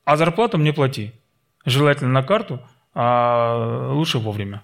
[0.04, 1.14] А зарплату мне плати.
[1.66, 2.60] Желательно на карту,
[2.94, 4.64] а лучше вовремя.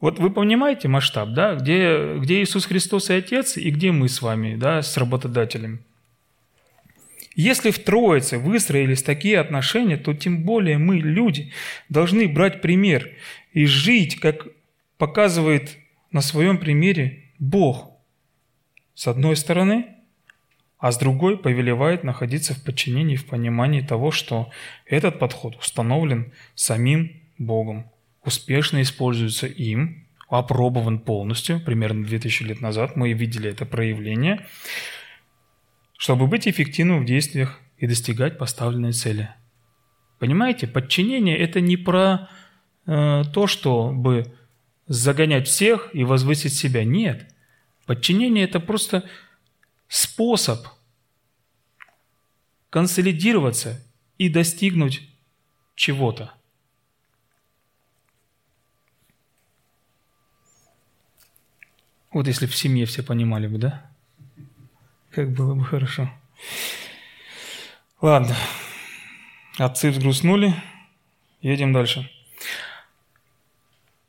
[0.00, 4.22] Вот вы понимаете масштаб, да, где, где Иисус Христос и Отец, и где мы с
[4.22, 5.80] вами, да, с работодателем.
[7.38, 11.52] Если в Троице выстроились такие отношения, то тем более мы, люди,
[11.88, 13.12] должны брать пример
[13.52, 14.48] и жить, как
[14.96, 15.76] показывает
[16.10, 17.92] на своем примере Бог.
[18.94, 19.86] С одной стороны,
[20.78, 24.50] а с другой повелевает находиться в подчинении, в понимании того, что
[24.84, 27.88] этот подход установлен самим Богом,
[28.24, 32.96] успешно используется им, опробован полностью, примерно 2000 лет назад.
[32.96, 34.44] Мы видели это проявление,
[35.98, 39.34] чтобы быть эффективным в действиях и достигать поставленной цели.
[40.20, 42.30] Понимаете, подчинение– это не про
[42.86, 44.32] э, то, чтобы
[44.86, 46.84] загонять всех и возвысить себя.
[46.84, 47.34] Нет.
[47.84, 49.08] Подчинение– это просто
[49.88, 50.66] способ
[52.70, 53.84] консолидироваться
[54.18, 55.02] и достигнуть
[55.74, 56.32] чего-то.
[62.12, 63.87] Вот если в семье все понимали бы, да?
[65.18, 66.08] Как было бы хорошо.
[68.00, 68.36] Ладно.
[69.56, 70.54] Отцы взгрустнули.
[71.40, 72.08] Едем дальше.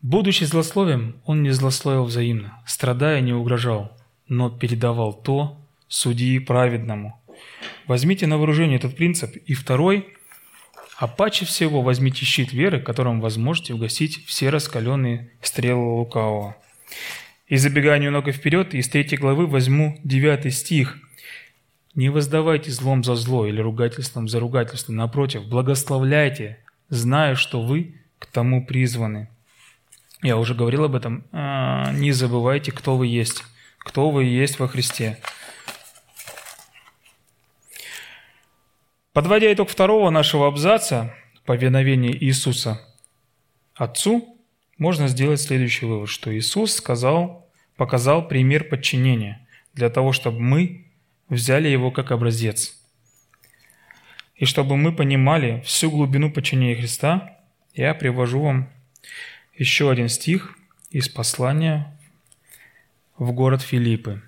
[0.03, 3.91] Будучи злословием, он не злословил взаимно, страдая не угрожал,
[4.27, 7.19] но передавал то судьи праведному.
[7.87, 9.35] Возьмите на вооружение этот принцип.
[9.47, 10.13] И второй,
[10.99, 16.55] а паче всего возьмите щит веры, которым вы сможете угасить все раскаленные стрелы лукавого.
[17.49, 20.97] И забегая немного вперед, из третьей главы возьму девятый стих.
[21.95, 24.93] «Не воздавайте злом за зло или ругательством за ругательство.
[24.93, 26.59] Напротив, благословляйте,
[26.89, 29.29] зная, что вы к тому призваны».
[30.21, 31.25] Я уже говорил об этом.
[31.31, 33.43] А, не забывайте, кто вы есть.
[33.79, 35.17] Кто вы есть во Христе.
[39.13, 42.81] Подводя итог второго нашего абзаца, повиновение Иисуса
[43.73, 44.38] Отцу,
[44.79, 50.85] можно сделать следующий вывод, что Иисус сказал, показал пример подчинения для того, чтобы мы
[51.27, 52.75] взяли его как образец.
[54.35, 57.37] И чтобы мы понимали всю глубину подчинения Христа,
[57.73, 58.69] я привожу вам
[59.57, 60.57] еще один стих
[60.89, 61.97] из послания
[63.17, 64.21] в город Филиппы.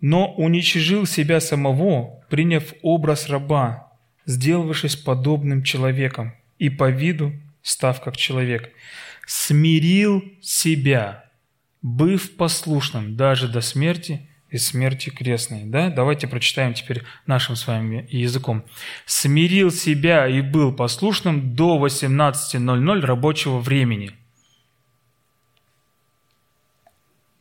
[0.00, 3.92] «Но уничижил себя самого, приняв образ раба,
[4.26, 8.72] сделавшись подобным человеком, и по виду став как человек,
[9.26, 11.24] смирил себя,
[11.82, 15.64] быв послушным даже до смерти и смерти крестной».
[15.64, 15.90] Да?
[15.90, 18.64] Давайте прочитаем теперь нашим с вами языком.
[19.06, 24.12] «Смирил себя и был послушным до 18.00 рабочего времени».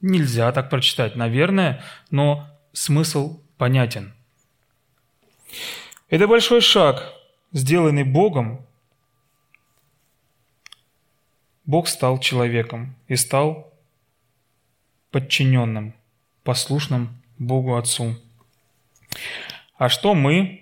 [0.01, 4.13] Нельзя так прочитать, наверное, но смысл понятен.
[6.09, 7.13] Это большой шаг,
[7.53, 8.65] сделанный Богом.
[11.65, 13.73] Бог стал человеком и стал
[15.11, 15.93] подчиненным,
[16.43, 18.15] послушным Богу Отцу.
[19.77, 20.59] А что мы?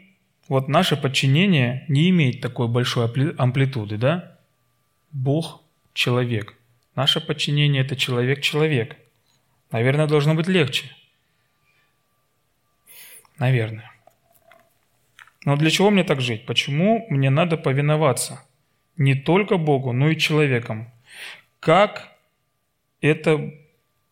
[0.47, 3.05] Вот наше подчинение не имеет такой большой
[3.37, 4.37] амплитуды, да?
[5.11, 5.61] Бог–
[5.93, 6.55] человек.
[6.95, 8.97] Наше подчинение– это человек-человек.
[9.71, 10.95] Наверное, должно быть легче.
[13.39, 13.89] Наверное.
[15.45, 16.45] Но для чего мне так жить?
[16.45, 18.45] Почему мне надо повиноваться?
[19.01, 20.87] Не только Богу, но и человеком.
[21.59, 22.15] Как
[23.01, 23.51] это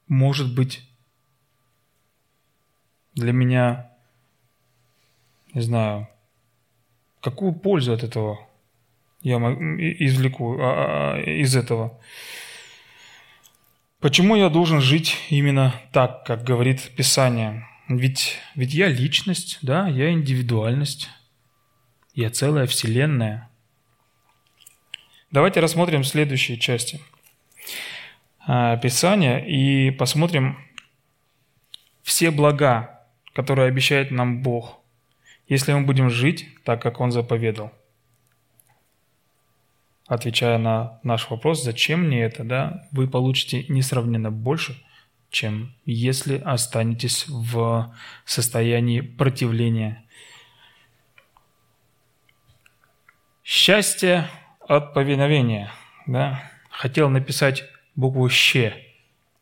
[0.07, 0.83] может быть
[3.13, 3.91] для меня,
[5.53, 6.07] не знаю,
[7.21, 8.39] какую пользу от этого
[9.21, 12.01] я извлеку а, а, из этого?
[13.99, 17.67] Почему я должен жить именно так, как говорит Писание?
[17.87, 21.09] Ведь, ведь я личность, да, я индивидуальность,
[22.15, 23.48] я целая вселенная.
[25.31, 26.99] Давайте рассмотрим следующие части.
[28.47, 30.57] А, Писания и посмотрим
[32.01, 34.79] все блага, которые обещает нам Бог,
[35.47, 37.71] если мы будем жить так, как Он заповедал.
[40.07, 44.83] Отвечая на наш вопрос, зачем мне это, да, вы получите несравненно больше,
[45.29, 50.03] чем если останетесь в состоянии противления.
[53.43, 54.27] Счастье
[54.69, 55.71] от повиновения.
[56.07, 56.41] Да?
[56.69, 58.73] Хотел написать букву «щ»,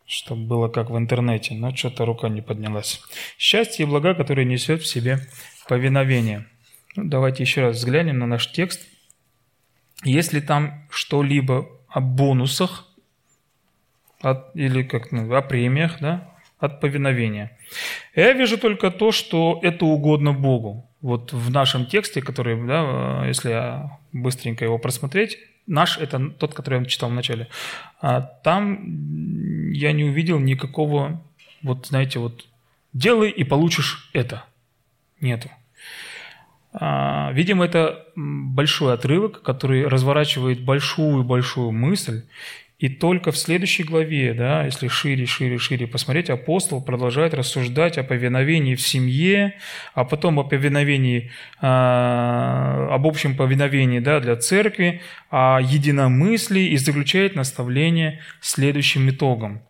[0.07, 3.01] чтобы было как в интернете, но что-то рука не поднялась.
[3.37, 5.19] Счастье и блага, которые несет в себе
[5.67, 6.47] повиновение.
[6.95, 8.87] Ну, давайте еще раз взглянем на наш текст–
[10.03, 12.85] если там что-либо о бонусах
[14.21, 17.57] от, или как ну, о премиях, да, от повиновения.
[18.15, 20.89] Я вижу только то, что это угодно Богу.
[21.01, 25.37] Вот в нашем тексте, который, да, если быстренько его просмотреть,
[25.67, 27.47] наш– это тот, который я читал в начале,
[28.01, 31.21] а там я не увидел никакого,
[31.61, 32.45] вот знаете, вот
[32.93, 34.43] делай и получишь это.
[35.21, 35.49] Нету.
[36.73, 42.23] А, видимо, это большой отрывок, который разворачивает большую-большую мысль
[42.79, 48.03] И только в следующей главе, да, если шире, шире, шире посмотреть, апостол продолжает рассуждать о
[48.03, 49.55] повиновении в семье,
[49.95, 55.01] а потом о повиновении, а, об общем повиновении да, для церкви,
[55.31, 59.63] о единомыслии и заключает наставление следующим итогом.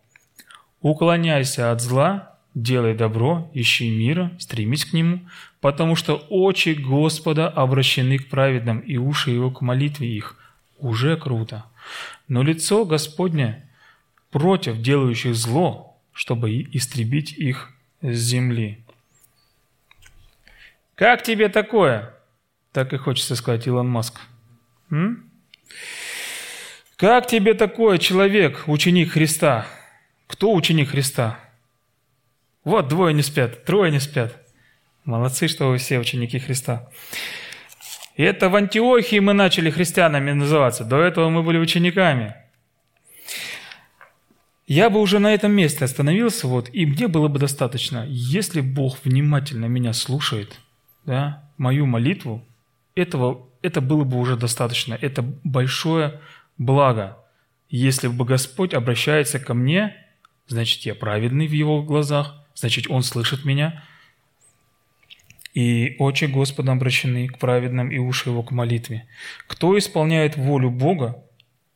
[0.82, 5.20] «Уклоняйся от зла, делай добро, ищи мира, стремись к нему,
[5.62, 10.36] потому что очи Господа обращены к праведным, и уши его к молитве их».
[10.78, 11.64] Уже круто.
[12.28, 13.68] Но лицо Господне
[14.30, 17.70] против делающих зло, чтобы истребить их
[18.02, 18.84] с земли.
[20.94, 22.14] Как тебе такое?
[22.72, 24.20] Так и хочется сказать Илон Маск.
[24.90, 25.30] М?
[26.96, 29.66] Как тебе такое, человек, ученик Христа?
[30.26, 31.38] Кто ученик Христа?
[32.64, 34.36] Вот двое не спят, трое не спят.
[35.04, 36.90] Молодцы, что вы все ученики Христа.
[38.18, 40.84] И это в Антиохии мы начали христианами называться.
[40.84, 42.34] До этого мы были учениками.
[44.66, 48.98] Я бы уже на этом месте остановился, вот, и мне было бы достаточно, если Бог
[49.04, 50.58] внимательно меня слушает,
[51.06, 52.44] да, мою молитву,
[52.96, 54.98] этого, это было бы уже достаточно.
[55.00, 56.20] Это большое
[56.58, 57.18] благо.
[57.70, 59.94] Если бы Господь обращается ко мне,
[60.48, 63.84] значит, я праведный в Его глазах, значит, Он слышит меня–
[65.54, 69.06] и очи Господа обращены к праведным, и уши его к молитве.
[69.46, 71.24] Кто исполняет волю Бога,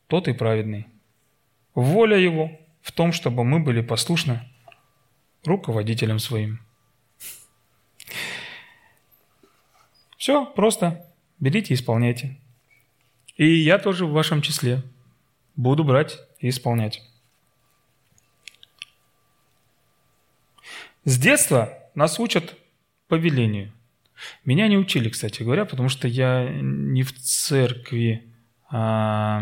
[0.07, 0.87] тот и праведный.
[1.75, 2.51] Воля его
[2.81, 4.41] в том, чтобы мы были послушны
[5.43, 6.59] руководителям своим.
[10.17, 11.05] Все, просто
[11.39, 12.37] берите и исполняйте.
[13.35, 14.83] И я тоже в вашем числе
[15.55, 17.01] буду брать и исполнять.
[21.05, 22.55] С детства нас учат
[23.13, 23.71] повелению.
[24.43, 28.23] Меня не учили, кстати говоря, потому что я не в церкви,
[28.71, 29.39] а,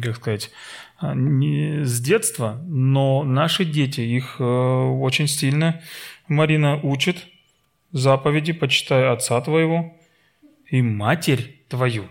[0.00, 0.52] как сказать,
[1.00, 5.80] а, не с детства, но наши дети, их э, очень сильно
[6.28, 7.26] Марина учит
[7.90, 9.96] заповеди «Почитай отца твоего
[10.70, 12.04] и матерь твою,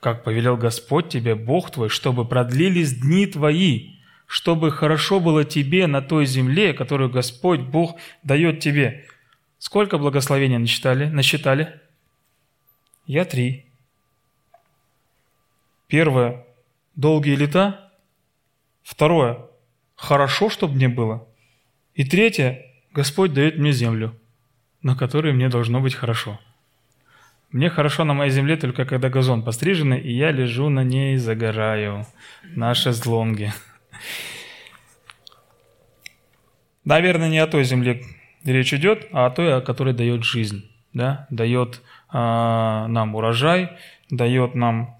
[0.00, 6.00] как повелел Господь тебе, Бог твой, чтобы продлились дни твои, чтобы хорошо было тебе на
[6.00, 9.04] той земле, которую Господь Бог дает тебе».
[9.62, 11.06] Сколько благословений насчитали?
[11.06, 11.80] насчитали?
[13.06, 13.66] Я три.
[15.86, 16.44] Первое–
[16.96, 17.92] долгие лета.
[18.82, 19.38] Второе–
[19.94, 21.28] хорошо, чтобы мне было.
[21.94, 24.18] И третье– Господь дает мне землю,
[24.82, 26.40] на которой мне должно быть хорошо.
[27.52, 32.04] Мне хорошо на моей земле только когда газон постриженный, и я лежу на ней, загораю.
[32.42, 33.52] Наши злонги.
[36.84, 38.02] Наверное, не о той земле,
[38.44, 41.26] речь идет, о той, о которой дает жизнь, да?
[41.30, 41.80] дает
[42.12, 43.70] э, нам урожай,
[44.10, 44.96] дает нам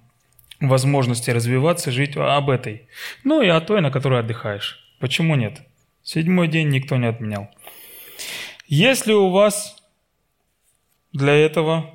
[0.61, 2.86] возможности развиваться, жить об этой.
[3.24, 4.78] Ну и о той, на которой отдыхаешь.
[5.01, 5.62] Почему нет?
[6.03, 7.49] Седьмой день никто не отменял.
[8.66, 9.76] Если у вас
[11.12, 11.90] для этого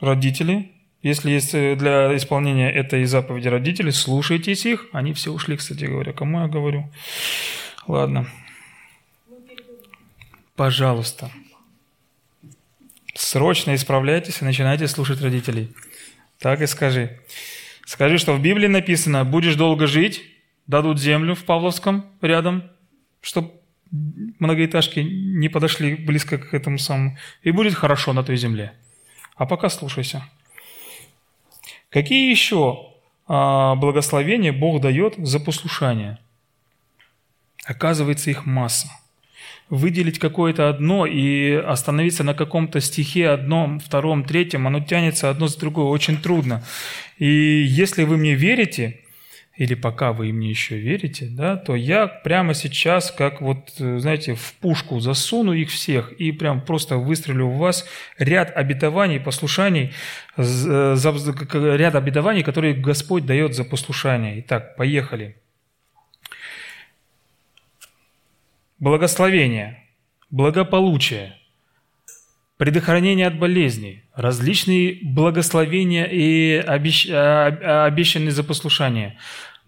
[0.00, 4.86] родители, если есть э, для исполнения этой заповеди родители, слушайтесь их.
[4.92, 6.12] Они все ушли, кстати говоря.
[6.12, 6.90] Кому я говорю?
[7.88, 8.28] Ладно
[10.56, 11.30] пожалуйста,
[13.14, 15.74] срочно исправляйтесь и начинайте слушать родителей.
[16.38, 17.20] Так и скажи.
[17.84, 20.22] Скажи, что в Библии написано, будешь долго жить,
[20.66, 22.70] дадут землю в Павловском рядом,
[23.20, 23.52] чтобы
[23.90, 28.72] многоэтажки не подошли близко к этому самому, и будет хорошо на той земле.
[29.36, 30.24] А пока слушайся.
[31.90, 32.94] Какие еще
[33.26, 36.18] а, благословения Бог дает за послушание?
[37.64, 38.88] Оказывается, их масса
[39.72, 45.58] выделить какое-то одно и остановиться на каком-то стихе одном, втором, третьем, оно тянется одно за
[45.58, 46.62] другое, очень трудно.
[47.16, 49.00] И если вы мне верите,
[49.56, 54.52] или пока вы мне еще верите, да, то я прямо сейчас, как вот, знаете, в
[54.60, 57.86] пушку засуну их всех и прям просто выстрелю в вас
[58.18, 59.92] ряд обетований, послушаний,
[60.36, 64.40] ряд обетований, которые Господь дает за послушание.
[64.40, 65.36] Итак, поехали.
[68.82, 69.78] Благословение,
[70.30, 71.36] благополучие,
[72.56, 77.06] предохранение от болезней, различные благословения и обещ...
[77.08, 79.18] А, обещанные за послушание,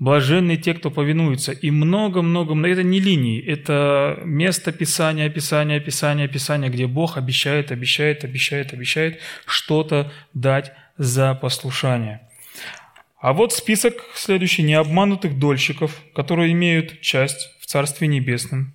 [0.01, 6.27] блаженны те, кто повинуется, и много-много, но это не линии, это место Писания, Писания, Писания,
[6.27, 12.29] Писания, где Бог обещает, обещает, обещает, обещает что-то дать за послушание.
[13.21, 18.75] А вот список следующий необманутых дольщиков, которые имеют часть в Царстве Небесном.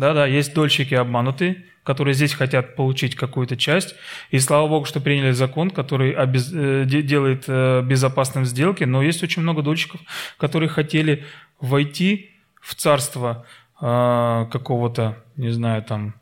[0.00, 3.94] Да-да, есть дольщики обманутые, которые здесь хотят получить какую-то часть.
[4.30, 6.50] И слава Богу, что приняли закон, который обез...
[6.54, 8.84] Э, делает э, безопасным сделки.
[8.84, 10.00] Но есть очень много дольщиков,
[10.38, 11.26] которые хотели
[11.60, 12.30] войти
[12.62, 13.44] в царство
[13.78, 16.14] э, какого-то, не знаю, там,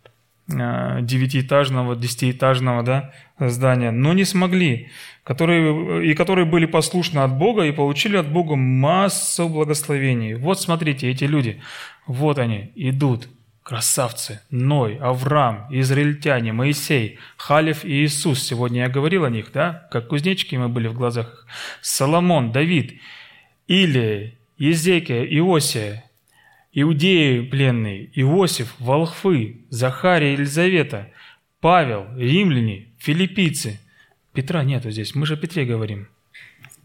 [0.48, 4.88] девятиэтажного, десятиэтажного да, здания, но не смогли,
[5.22, 10.34] которые, и которые были послушны от Бога и получили от Бога массу благословений.
[10.34, 11.60] Вот смотрите, эти люди,
[12.06, 13.28] вот они идут,
[13.68, 18.42] красавцы, Ной, Авраам, израильтяне, Моисей, Халев и Иисус.
[18.42, 21.46] Сегодня я говорил о них, да, как кузнечики мы были в глазах.
[21.82, 22.98] Соломон, Давид,
[23.66, 26.10] Илия, Езекия, Иосия,
[26.72, 31.10] Иудеи пленные, Иосиф, Волхвы, Захария, Елизавета,
[31.60, 33.78] Павел, римляне, филиппийцы.
[34.32, 36.08] Петра нету здесь, мы же о Петре говорим.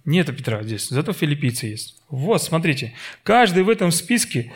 [0.03, 2.01] Нету Петра здесь, зато филиппийцы есть.
[2.09, 4.51] Вот, смотрите, каждый в этом списке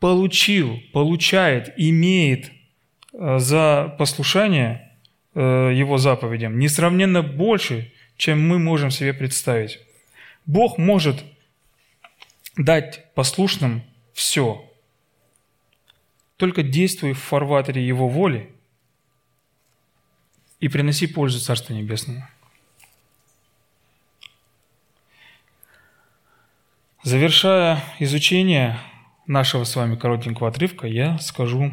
[0.00, 2.50] получил, получает, имеет
[3.12, 4.96] э, за послушание
[5.34, 9.80] э, его заповедям несравненно больше, чем мы можем себе представить.
[10.46, 11.24] Бог может
[12.56, 13.82] дать послушным
[14.12, 14.70] все.
[16.36, 18.50] Только действуй в фарватере Его воли
[20.60, 22.26] и приноси пользу Царству Небесному.
[27.02, 28.78] Завершая изучение
[29.26, 31.72] нашего с вами коротенького отрывка я скажу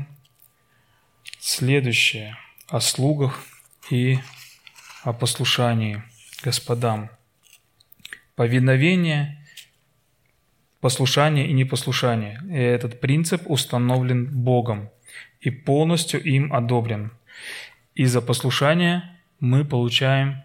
[1.39, 2.37] следующее
[2.69, 3.43] о слугах
[3.89, 4.19] и
[5.03, 6.03] о послушании
[6.43, 7.09] господам.
[8.35, 9.45] Повиновение,
[10.79, 12.41] послушание и непослушание.
[12.49, 14.89] И этот принцип установлен Богом
[15.41, 17.11] и полностью им одобрен.
[17.95, 20.43] И за послушание мы получаем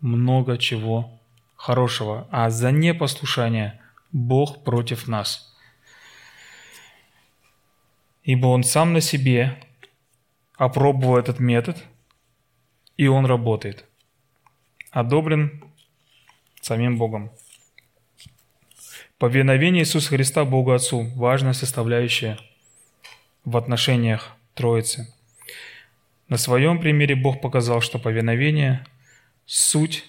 [0.00, 1.20] много чего
[1.56, 5.44] хорошего, а за непослушание Бог против нас–
[8.28, 9.56] ибо он сам на себе
[10.58, 11.82] опробовал этот метод,
[12.98, 13.86] и он работает.
[14.90, 15.64] Одобрен
[16.60, 17.30] самим Богом.
[19.16, 22.38] Повиновение Иисуса Христа Богу Отцу– важная составляющая
[23.46, 25.10] в отношениях Троицы.
[26.28, 28.84] На своем примере Бог показал, что повиновение–
[29.46, 30.04] суть,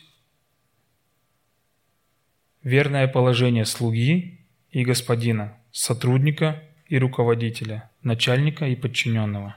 [2.64, 4.42] верное положение слуги
[4.72, 9.56] и господина, сотрудника и руководителя, начальника и подчиненного.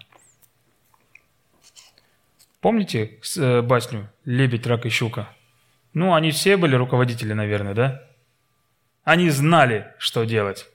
[2.61, 5.29] Помните э, басню «Лебедь, рак и щука»?
[5.95, 8.09] Ну, они все были руководители, наверное, да?
[9.03, 10.69] Они знали, что делать.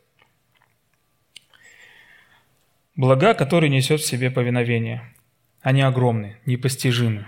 [2.96, 5.14] Блага, которые несет в себе повиновение,
[5.62, 7.28] они огромны, непостижимы.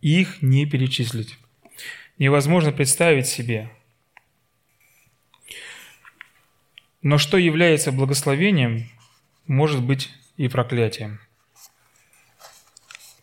[0.00, 1.38] Их не перечислить.
[2.18, 3.70] Невозможно представить себе.
[7.02, 8.88] Но что является благословением,
[9.46, 11.20] может быть и проклятием.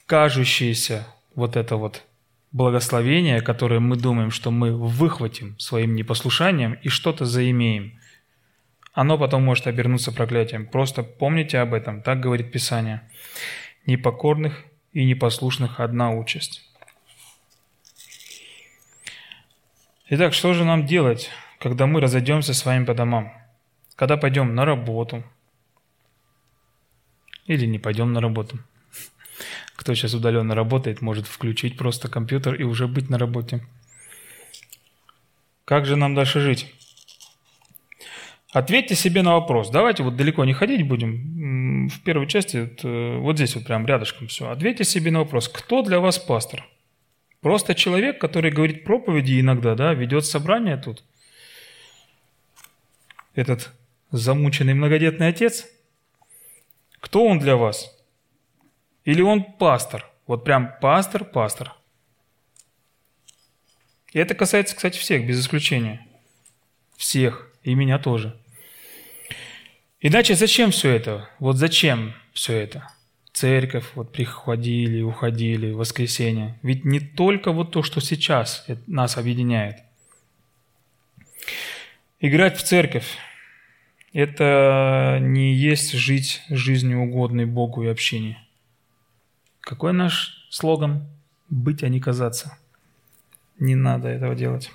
[0.06, 2.04] Кажущееся вот это вот
[2.52, 8.00] благословение, которое мы думаем, что мы выхватим своим непослушанием и что-то заимеем,
[8.94, 10.68] оно потом может обернуться проклятием.
[10.68, 13.02] Просто помните об этом, так говорит Писание.
[13.86, 14.64] Непокорных
[14.94, 16.64] и непослушных одна участь.
[20.08, 23.34] Итак, что же нам делать, когда мы разойдемся с вами по домам?
[23.96, 25.24] Когда пойдем на работу–
[27.46, 28.60] или не пойдем на работу.
[29.76, 33.66] Кто сейчас удаленно работает, может включить просто компьютер и уже быть на работе.
[35.66, 36.74] Как же нам дальше жить?
[38.52, 39.70] Ответьте себе на вопрос.
[39.70, 41.90] Давайте вот далеко не ходить будем.
[41.90, 44.50] В первой части, вот, э, вот здесь вот прям рядышком все.
[44.50, 45.50] Ответьте себе на вопрос.
[45.50, 46.66] Кто для вас пастор?
[47.42, 51.04] Просто человек, который говорит проповеди иногда, да, ведет собрание тут.
[53.36, 53.72] Этот
[54.12, 55.66] замученный многодетный отец–
[57.06, 57.96] кто он для вас?
[59.04, 60.12] Или он пастор?
[60.26, 61.76] Вот прям пастор, пастор.
[64.12, 66.04] И это касается, кстати, всех, без исключения.
[66.98, 67.52] Всех.
[67.62, 68.36] И меня тоже.
[70.02, 71.30] Иначе зачем все это?
[71.38, 72.92] Вот зачем все это?
[73.32, 76.58] Церковь, вот приходили, уходили, воскресенье.
[76.64, 79.78] Ведь не только вот то, что сейчас нас объединяет.
[82.20, 83.16] Играть в церковь
[84.16, 88.42] это не есть жить жизнью угодной Богу и общине.
[89.60, 91.06] Какой наш слоган?
[91.50, 92.58] Быть, а не казаться.
[93.60, 94.72] Не надо этого делать.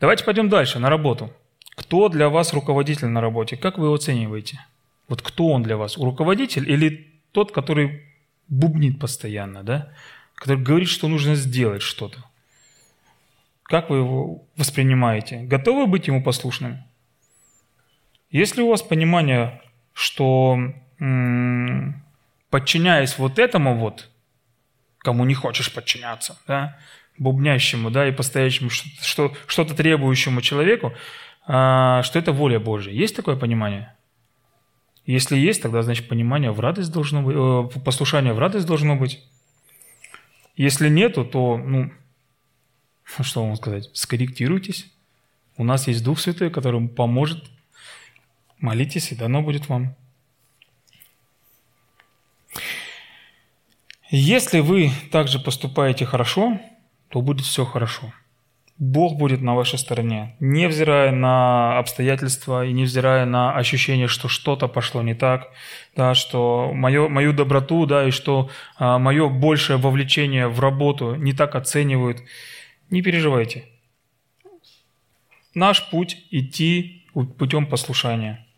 [0.00, 1.30] Давайте пойдем дальше, на работу.
[1.74, 3.58] Кто для вас руководитель на работе?
[3.58, 4.64] Как вы его оцениваете?
[5.08, 5.98] Вот кто он для вас?
[5.98, 8.02] Руководитель или тот, который
[8.48, 9.92] бубнит постоянно, да?
[10.36, 12.24] Который говорит, что нужно сделать что-то?
[13.64, 15.42] Как вы его воспринимаете?
[15.42, 16.82] Готовы быть ему послушным?
[18.32, 19.60] Есть ли у вас понимание,
[19.92, 20.58] что
[22.50, 24.08] подчиняясь вот этому вот,
[24.98, 26.78] кому не хочешь подчиняться, да,
[27.18, 30.92] бубнящему, да, и постоящему, что, что-то требующему человеку,
[31.46, 32.92] а, что это воля Божья.
[32.92, 33.94] Есть такое понимание?
[35.04, 39.20] Если есть, тогда, значит, понимание в радость должно быть, э, послушание в радость должно быть.
[40.56, 41.90] Если нету, то, ну,
[43.20, 44.90] что вам сказать, скорректируйтесь.
[45.56, 47.44] У нас есть Дух Святой, который поможет.
[48.62, 49.96] Молитесь, и дано будет вам.
[54.08, 56.60] Если вы также поступаете хорошо,
[57.08, 58.12] то будет все хорошо.
[58.78, 65.02] Бог будет на вашей стороне, невзирая на обстоятельства и невзирая на ощущение, что что-то пошло
[65.02, 65.50] не так,
[65.96, 71.32] да, что мою, мою доброту, да, и что а, мое большее вовлечение в работу не
[71.32, 72.22] так оценивают.
[72.90, 73.64] Не переживайте.
[75.52, 77.08] Наш путь– идти
[77.38, 78.46] путем послушания–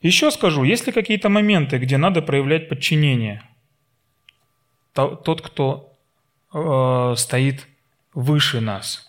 [0.00, 3.42] еще скажу, есть ли какие-то моменты, где надо проявлять подчинение?
[4.92, 5.96] Тот, кто
[6.52, 7.66] э, стоит
[8.14, 9.04] выше нас.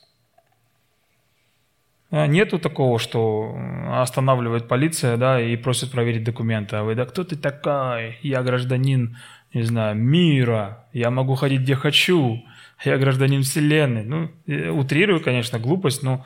[2.12, 3.56] А нету такого, что
[3.88, 6.78] останавливает полиция, да, и просит проверить документы.
[6.78, 8.18] А вы, да кто ты такая?
[8.24, 9.18] Я гражданин,
[9.54, 10.88] не знаю, мира.
[10.92, 12.44] Я могу ходить где хочу.
[12.84, 14.06] Я гражданин вселенной.
[14.06, 14.32] Ну,
[14.74, 16.26] утрирую, конечно, глупость, но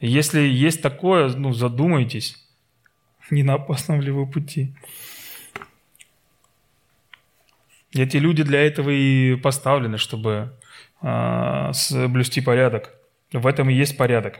[0.00, 2.47] если есть такое, ну, задумайтесь
[3.30, 4.74] не на опасном ли вы пути.
[7.92, 10.58] Эти люди для этого и поставлены, чтобы
[11.02, 12.94] э, соблюсти порядок.
[13.32, 14.38] В этом и есть порядок.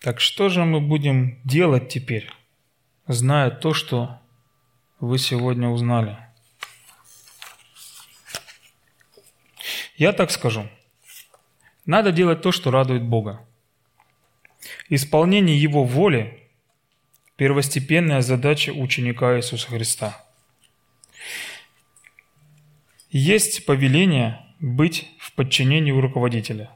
[0.00, 2.28] Так что же мы будем делать теперь,
[3.06, 4.20] зная то, что
[4.98, 6.18] вы сегодня узнали?
[9.96, 10.68] Я так скажу–
[11.86, 13.40] надо делать то, что радует Бога.
[14.88, 16.48] Исполнение Его воли–
[17.36, 20.24] первостепенная задача ученика Иисуса Христа.
[23.10, 26.70] Есть повеление быть в подчинении у руководителя.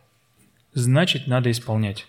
[0.72, 2.06] Значит, надо исполнять.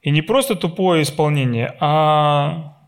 [0.00, 2.78] И не просто тупое исполнение, а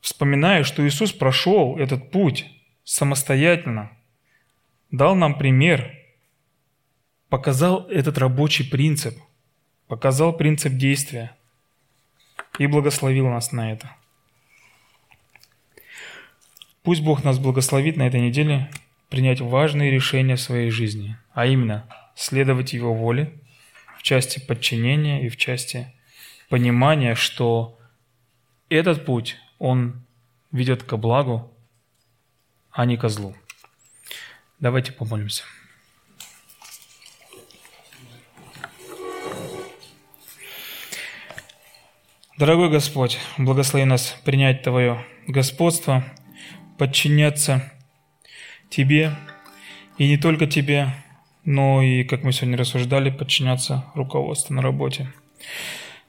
[0.00, 2.46] вспоминая, что Иисус прошел этот путь
[2.82, 3.96] самостоятельно,
[4.90, 6.00] дал нам пример–
[7.34, 9.18] показал этот рабочий принцип,
[9.88, 11.36] показал принцип действия
[12.60, 13.90] и благословил нас на это.
[16.84, 18.70] Пусть Бог нас благословит на этой неделе
[19.08, 23.32] принять важные решения в своей жизни, а именно следовать Его воле
[23.98, 25.92] в части подчинения и в части
[26.48, 27.76] понимания, что
[28.68, 30.04] этот путь, он
[30.52, 31.52] ведет ко благу,
[32.70, 33.34] а не ко злу.
[34.60, 35.42] Давайте помолимся.
[42.36, 46.02] Дорогой Господь, благослови нас принять Твое господство,
[46.78, 47.72] подчиняться
[48.68, 49.14] Тебе,
[49.98, 50.88] и не только Тебе,
[51.44, 55.12] но и, как мы сегодня рассуждали, подчиняться руководству на работе.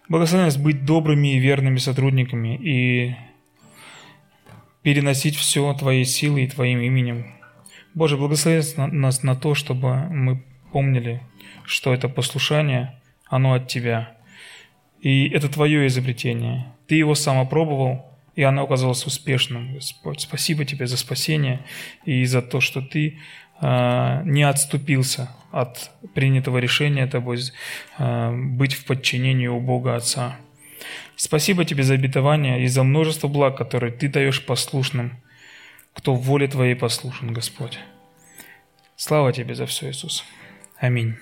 [0.10, 3.16] Благослови нас быть добрыми и верными сотрудниками и
[4.82, 7.36] переносить все Твоей силой и Твоим именем.
[7.94, 11.22] Боже, благослови нас на то, чтобы мы помнили,
[11.66, 14.12] что это послушание, оно от Тебя–
[15.02, 16.66] и это твое изобретение.
[16.88, 20.22] Ты его сам опробовал, и оно оказалось успешным, Господь.
[20.22, 21.62] Спасибо тебе за спасение
[22.06, 23.20] и за то, что ты
[23.62, 27.40] э, не отступился от принятого решения тобой
[27.98, 30.38] э, быть в подчинении у Бога Отца.
[31.16, 35.18] Спасибо тебе за обетование и за множество благ, которые ты даешь послушным,
[35.94, 37.80] кто в воле твоей послушен, Господь.
[38.98, 40.26] Слава тебе за все, Иисус.
[40.78, 41.16] Аминь.